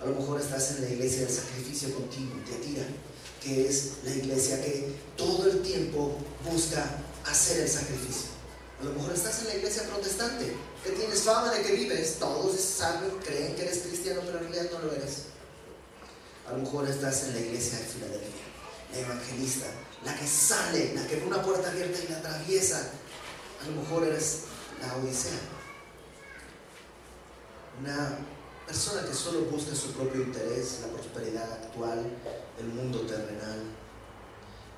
[0.00, 2.84] A lo mejor estás en la iglesia del sacrificio continuo, Teatira,
[3.42, 6.16] que es la iglesia que todo el tiempo
[6.50, 6.84] busca
[7.26, 8.30] hacer el sacrificio.
[8.80, 12.58] A lo mejor estás en la iglesia protestante, que tienes fama de que vives, todos
[12.58, 15.37] saben, creen que eres cristiano, pero en realidad no lo eres.
[16.48, 18.44] A lo mejor estás en la iglesia de Filadelfia,
[18.92, 19.66] la evangelista,
[20.04, 22.90] la que sale, la que ve una puerta abierta y la atraviesa.
[23.62, 24.44] A lo mejor eres
[24.80, 25.58] la Odisea
[27.80, 28.18] una
[28.66, 32.04] persona que solo busca su propio interés, la prosperidad actual,
[32.58, 33.62] el mundo terrenal.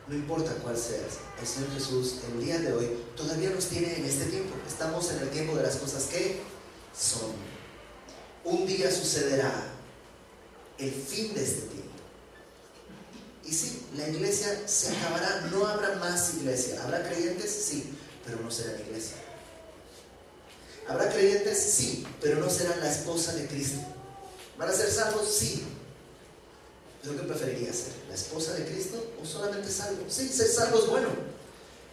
[0.06, 4.04] No importa cuál seas, el Señor Jesús el día de hoy todavía nos tiene en
[4.04, 4.54] este tiempo.
[4.66, 6.40] Estamos en el tiempo de las cosas que
[6.98, 7.30] son.
[8.44, 9.79] Un día sucederá
[10.80, 11.90] el fin de este tiempo.
[13.44, 16.82] Y sí, la iglesia se acabará, no habrá más iglesia.
[16.82, 17.50] ¿Habrá creyentes?
[17.50, 17.92] Sí,
[18.24, 19.16] pero no será iglesia.
[20.88, 21.58] ¿Habrá creyentes?
[21.58, 23.78] Sí, pero no serán la esposa de Cristo.
[24.58, 25.28] ¿Van a ser salvos?
[25.28, 25.64] Sí.
[27.02, 27.92] ¿Pero qué preferiría ser?
[28.08, 30.04] ¿La esposa de Cristo o solamente salvo?
[30.08, 31.08] Sí, ser salvo es bueno,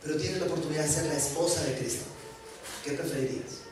[0.04, 2.04] pero tienes la oportunidad de ser la esposa de Cristo.
[2.84, 3.67] ¿Qué preferirías?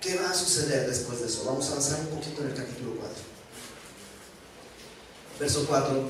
[0.00, 1.44] ¿Qué va a suceder después de eso?
[1.44, 3.16] Vamos a avanzar un poquito en el capítulo 4.
[5.40, 6.08] Verso 4,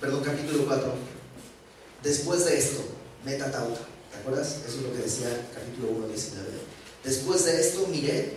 [0.00, 0.94] perdón, capítulo 4.
[2.02, 2.82] Después de esto,
[3.24, 3.80] meta tauta.
[4.10, 4.58] ¿Te acuerdas?
[4.66, 6.48] Eso es lo que decía el capítulo 1, 19.
[7.02, 8.36] Después de esto miré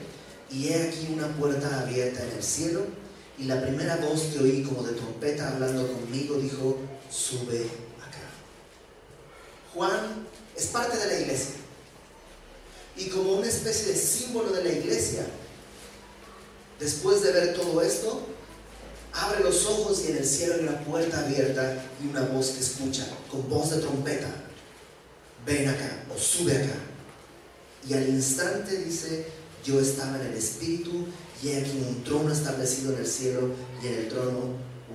[0.49, 2.85] y he aquí una puerta abierta en el cielo
[3.37, 6.79] y la primera voz que oí como de trompeta hablando conmigo dijo,
[7.11, 7.65] sube
[7.99, 8.29] acá.
[9.73, 11.64] Juan es parte de la iglesia.
[12.97, 15.25] Y como una especie de símbolo de la iglesia,
[16.79, 18.25] después de ver todo esto,
[19.11, 22.59] abre los ojos y en el cielo hay una puerta abierta y una voz que
[22.59, 24.29] escucha, con voz de trompeta,
[25.45, 26.75] ven acá o sube acá.
[27.87, 29.27] Y al instante dice,
[29.63, 31.05] yo estaba en el Espíritu
[31.43, 33.51] y aquí un trono establecido en el cielo
[33.83, 34.39] y en el trono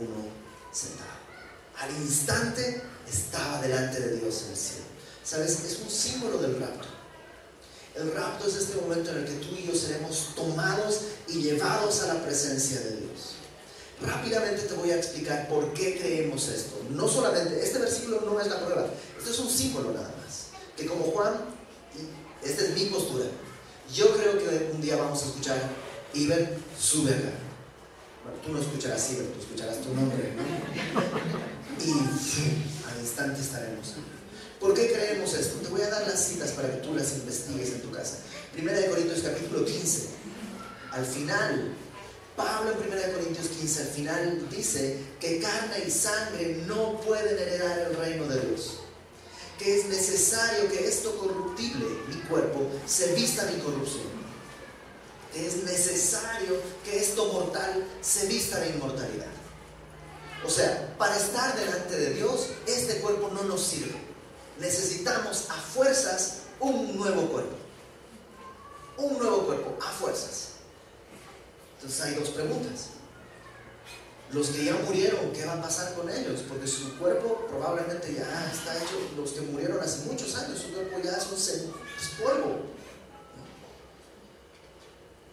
[0.01, 0.30] uno
[0.72, 1.11] sentado.
[1.78, 4.84] Al instante estaba delante de Dios en el cielo.
[5.22, 5.64] ¿Sabes?
[5.64, 6.88] Es un símbolo del rapto.
[7.95, 12.03] El rapto es este momento en el que tú y yo seremos tomados y llevados
[12.03, 13.34] a la presencia de Dios.
[14.01, 16.80] Rápidamente te voy a explicar por qué creemos esto.
[16.91, 18.86] No solamente, este versículo no es la prueba,
[19.18, 20.47] esto es un símbolo nada más.
[20.76, 21.34] Que como Juan,
[22.43, 23.26] esta es mi postura,
[23.95, 25.61] yo creo que un día vamos a escuchar,
[26.14, 27.32] Iber, sube acá.
[28.24, 30.43] Bueno, tú no escucharás Iber, tú escucharás tu nombre, ¿no?
[31.84, 33.95] Y al instante estaremos.
[34.61, 35.58] ¿Por qué creemos esto?
[35.61, 38.18] Te voy a dar las citas para que tú las investigues en tu casa.
[38.52, 40.08] Primera de Corintios capítulo 15.
[40.92, 41.74] Al final,
[42.36, 47.38] Pablo en Primera de Corintios 15, al final dice que carne y sangre no pueden
[47.38, 48.80] heredar el reino de Dios
[49.61, 54.04] que es necesario que esto corruptible, mi cuerpo, se vista de incorrupción.
[55.34, 59.28] Que es necesario que esto mortal se vista de inmortalidad.
[60.46, 63.94] O sea, para estar delante de Dios, este cuerpo no nos sirve.
[64.61, 67.56] Necesitamos a fuerzas un nuevo cuerpo.
[68.98, 70.50] Un nuevo cuerpo, a fuerzas.
[71.76, 72.90] Entonces hay dos preguntas.
[74.32, 76.42] Los que ya murieron, ¿qué va a pasar con ellos?
[76.46, 80.98] Porque su cuerpo probablemente ya está hecho, los que murieron hace muchos años, su cuerpo
[81.02, 81.74] ya es un
[82.22, 82.61] polvo.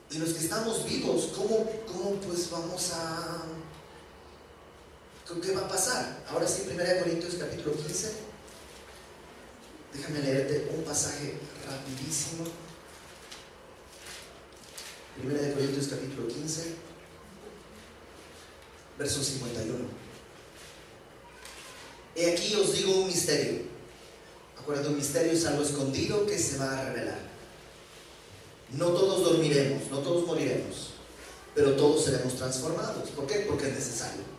[0.09, 3.43] Y los que estamos vivos, ¿cómo, cómo pues vamos a...
[5.41, 6.23] ¿Qué va a pasar?
[6.30, 8.37] Ahora sí, 1 Corintios capítulo 15.
[9.98, 11.34] Déjame leerte un pasaje
[11.66, 12.45] rapidísimo.
[15.24, 16.76] 1 Corintios capítulo 15
[19.00, 19.86] verso 51.
[22.16, 23.62] He aquí os digo un misterio.
[24.60, 27.20] Acuérdate, un misterio es algo escondido que se va a revelar.
[28.72, 30.93] No todos dormiremos, no todos moriremos,
[31.56, 33.10] pero todos seremos transformados.
[33.12, 33.45] ¿Por qué?
[33.48, 34.37] Porque es necesario.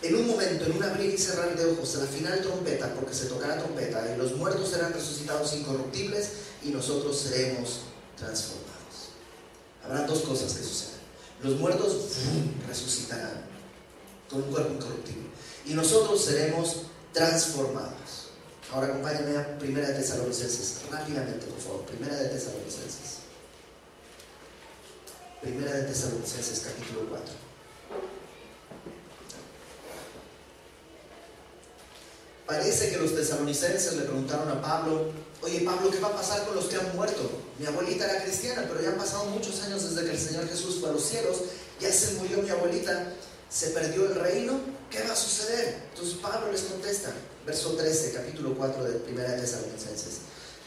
[0.00, 3.12] En un momento, en un abrir y cerrar de ojos, a la final trompeta, porque
[3.12, 6.28] se tocará trompeta, y los muertos serán resucitados incorruptibles
[6.62, 7.80] y nosotros seremos
[8.16, 8.68] transformados.
[9.84, 10.98] Habrá dos cosas que suceden.
[11.42, 11.96] Los muertos
[12.68, 13.44] resucitarán
[14.30, 15.28] con un cuerpo incorruptible.
[15.66, 16.82] Y nosotros seremos
[17.12, 18.28] transformados.
[18.72, 21.80] Ahora acompáñenme a Primera de Tesalonicenses, rápidamente, por favor.
[21.86, 23.18] Primera de Tesalonicenses.
[25.40, 27.48] Primera de Tesalonicenses, capítulo 4.
[32.48, 36.56] Parece que los tesalonicenses le preguntaron a Pablo, oye Pablo, ¿qué va a pasar con
[36.56, 37.30] los que han muerto?
[37.58, 40.78] Mi abuelita era cristiana, pero ya han pasado muchos años desde que el Señor Jesús
[40.80, 41.36] fue a los cielos,
[41.78, 43.12] ya se murió mi abuelita,
[43.50, 45.90] se perdió el reino, ¿qué va a suceder?
[45.90, 47.12] Entonces Pablo les contesta,
[47.44, 50.20] verso 13, capítulo 4 de Primera Tesalonicenses.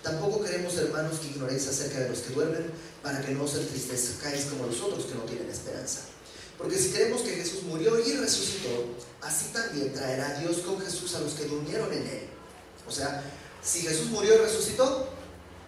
[0.03, 2.71] Tampoco queremos, hermanos, que ignoréis acerca de los que duermen,
[3.01, 6.01] para que no os entristezcáis como los otros que no tienen esperanza.
[6.61, 8.85] Porque si creemos que Jesús murió y resucitó,
[9.21, 12.29] así también traerá Dios con Jesús a los que durmieron en él.
[12.87, 13.23] O sea,
[13.63, 15.07] si Jesús murió y resucitó,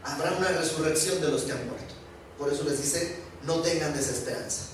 [0.03, 1.95] habrá una resurrección de los que han muerto.
[2.37, 4.65] Por eso les dice, no tengan desesperanza.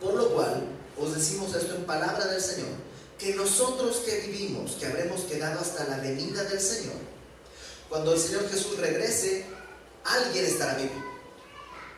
[0.00, 0.64] Por lo cual,
[0.98, 2.70] os decimos esto en palabra del Señor,
[3.18, 6.96] que nosotros que vivimos, que habremos quedado hasta la venida del Señor,
[7.90, 9.44] cuando el Señor Jesús regrese,
[10.04, 11.09] alguien estará vivo.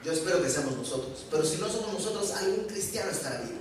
[0.05, 3.61] Yo espero que seamos nosotros, pero si no somos nosotros, algún cristiano estará vivo.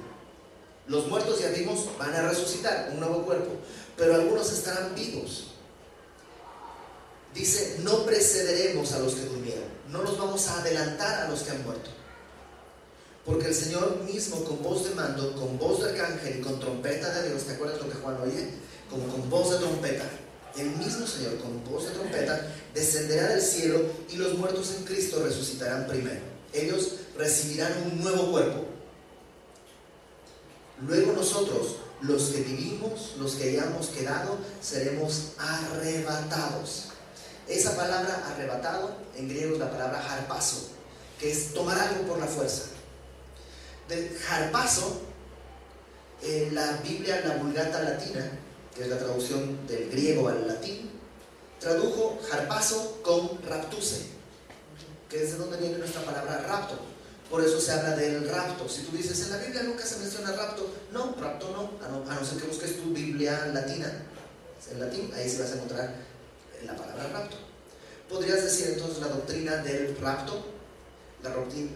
[0.87, 3.51] Los muertos ya vimos van a resucitar, un nuevo cuerpo,
[3.95, 5.47] pero algunos estarán vivos.
[7.35, 11.51] Dice, no precederemos a los que durmieron, no nos vamos a adelantar a los que
[11.51, 11.91] han muerto.
[13.23, 17.21] Porque el Señor mismo con voz de mando, con voz de arcángel y con trompeta
[17.21, 18.49] de Dios, ¿te acuerdas lo que Juan oye?
[18.89, 20.05] Como con voz de trompeta.
[20.57, 23.79] El mismo Señor con voz de trompeta descenderá del cielo
[24.09, 26.30] y los muertos en Cristo resucitarán primero.
[26.53, 28.65] Ellos recibirán un nuevo cuerpo.
[30.87, 36.89] Luego nosotros, los que vivimos, los que hayamos quedado, seremos arrebatados.
[37.47, 40.69] Esa palabra arrebatado en griego es la palabra harpazo,
[41.19, 42.63] que es tomar algo por la fuerza
[43.91, 45.01] de harpazo,
[46.23, 48.29] en la Biblia, la Vulgata Latina,
[48.75, 50.89] que es la traducción del griego al latín,
[51.59, 54.05] tradujo harpazo con raptuse,
[55.11, 56.79] que es de donde viene nuestra palabra rapto.
[57.29, 58.67] Por eso se habla del rapto.
[58.67, 62.09] Si tú dices, en la Biblia nunca se menciona rapto, no, rapto no, a no,
[62.09, 63.91] a ser que busques tu Biblia latina,
[64.71, 65.93] en latín, ahí se vas a encontrar
[66.65, 67.35] la palabra rapto.
[68.09, 70.45] podrías decir entonces la doctrina del rapto,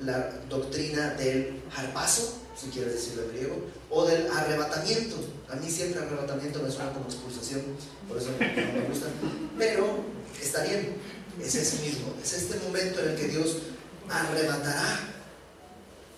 [0.04, 3.56] la, doctrina del harpazo, si quieres decirlo en griego,
[3.90, 5.18] o del arrebatamiento.
[5.50, 7.62] A mí siempre arrebatamiento me suena como expulsación,
[8.08, 9.08] por eso no me gusta.
[9.58, 10.04] Pero
[10.42, 10.96] está bien,
[11.42, 13.58] es ese mismo, es este momento en el que Dios
[14.10, 15.00] arrebatará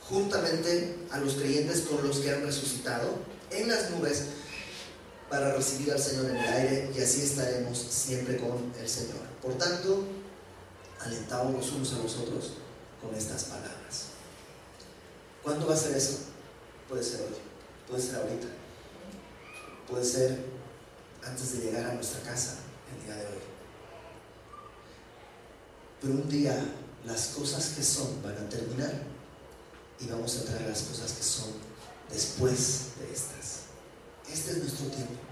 [0.09, 3.19] juntamente a los creyentes con los que han resucitado
[3.51, 4.25] en las nubes
[5.29, 9.19] para recibir al Señor en el aire y así estaremos siempre con el Señor.
[9.41, 10.05] Por tanto,
[10.99, 12.53] alentamos los unos a los otros
[13.01, 14.07] con estas palabras.
[15.43, 16.19] ¿Cuándo va a ser eso?
[16.87, 17.35] Puede ser hoy,
[17.87, 18.47] puede ser ahorita,
[19.89, 20.39] puede ser
[21.23, 22.55] antes de llegar a nuestra casa
[22.95, 23.46] el día de hoy.
[26.01, 26.57] Pero un día
[27.05, 28.93] las cosas que son van a terminar
[29.99, 31.49] y vamos a entrar a las cosas que son
[32.11, 33.67] después de estas.
[34.31, 35.27] Este es nuestro tiempo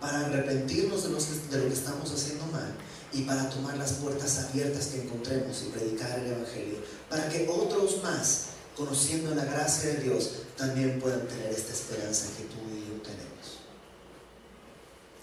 [0.00, 2.74] para arrepentirnos de, lo que estamos haciendo mal
[3.12, 6.78] y para tomar las puertas abiertas que encontremos y predicar el Evangelio,
[7.08, 12.44] para que otros más, conociendo la gracia de Dios, también puedan tener esta esperanza que
[12.44, 13.60] tú y yo tenemos.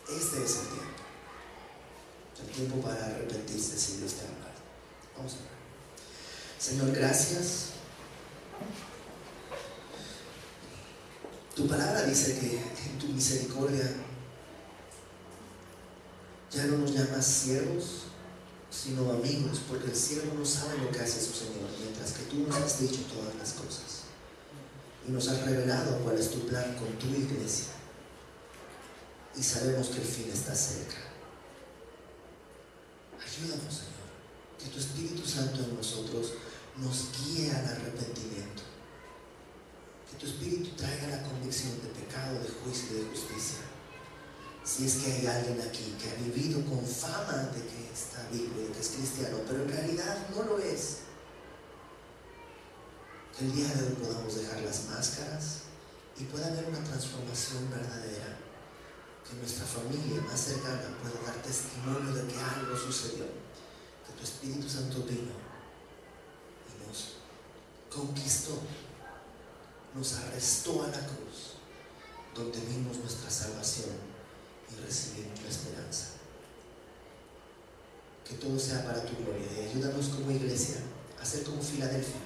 [0.10, 1.02] Este es el tiempo.
[2.42, 4.41] El tiempo para arrepentirse si Dios te hablado.
[6.60, 7.72] Señor, gracias.
[11.56, 12.58] Tu palabra dice que
[12.90, 13.92] en tu misericordia
[16.52, 18.04] ya no nos llamas siervos,
[18.70, 22.48] sino amigos, porque el siervo no sabe lo que hace su Señor, mientras que tú
[22.48, 24.02] nos has dicho todas las cosas
[25.08, 27.68] y nos has revelado cuál es tu plan con tu iglesia.
[29.36, 30.98] Y sabemos que el fin está cerca.
[33.20, 34.01] Ayúdanos, Señor,
[34.64, 36.34] que tu Espíritu Santo en nosotros
[36.78, 38.64] nos guíe al arrepentimiento.
[40.10, 43.72] Que tu Espíritu traiga la convicción de pecado, de juicio y de justicia
[44.64, 48.62] si es que hay alguien aquí que ha vivido con fama de que está vivo
[48.62, 51.00] y que es cristiano, pero en realidad no lo es.
[53.38, 55.62] Que el día de hoy podamos dejar las máscaras
[56.18, 58.38] y pueda haber una transformación verdadera.
[59.28, 63.41] Que nuestra familia más cercana pueda dar testimonio de que algo sucedió.
[64.22, 65.34] Tu Espíritu Santo vino
[66.70, 67.14] y nos
[67.90, 68.52] conquistó,
[69.96, 71.58] nos arrestó a la cruz,
[72.36, 73.90] donde vimos nuestra salvación
[74.70, 76.06] y recibir la esperanza.
[78.24, 80.82] Que todo sea para tu gloria y ayúdanos como iglesia
[81.20, 82.22] a ser como Filadelfia,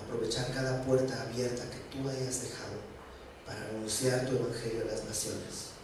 [0.00, 2.78] aprovechar cada puerta abierta que tú hayas dejado
[3.44, 5.74] para anunciar tu evangelio a las naciones,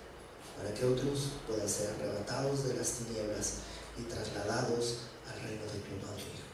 [0.57, 3.55] para que otros puedan ser arrebatados de las tinieblas
[4.01, 6.49] y trasladados al reino de tu amado Hijo.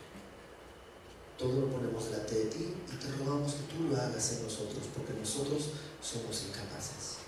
[1.38, 4.84] Todo lo ponemos delante de ti y te rogamos que tú lo hagas en nosotros,
[4.94, 5.70] porque nosotros
[6.02, 7.26] somos incapaces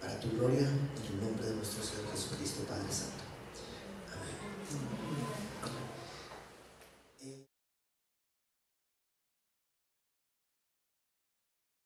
[0.00, 3.24] para tu gloria, en el nombre de nuestro Señor Jesucristo, Padre Santo.
[4.08, 5.49] Amén.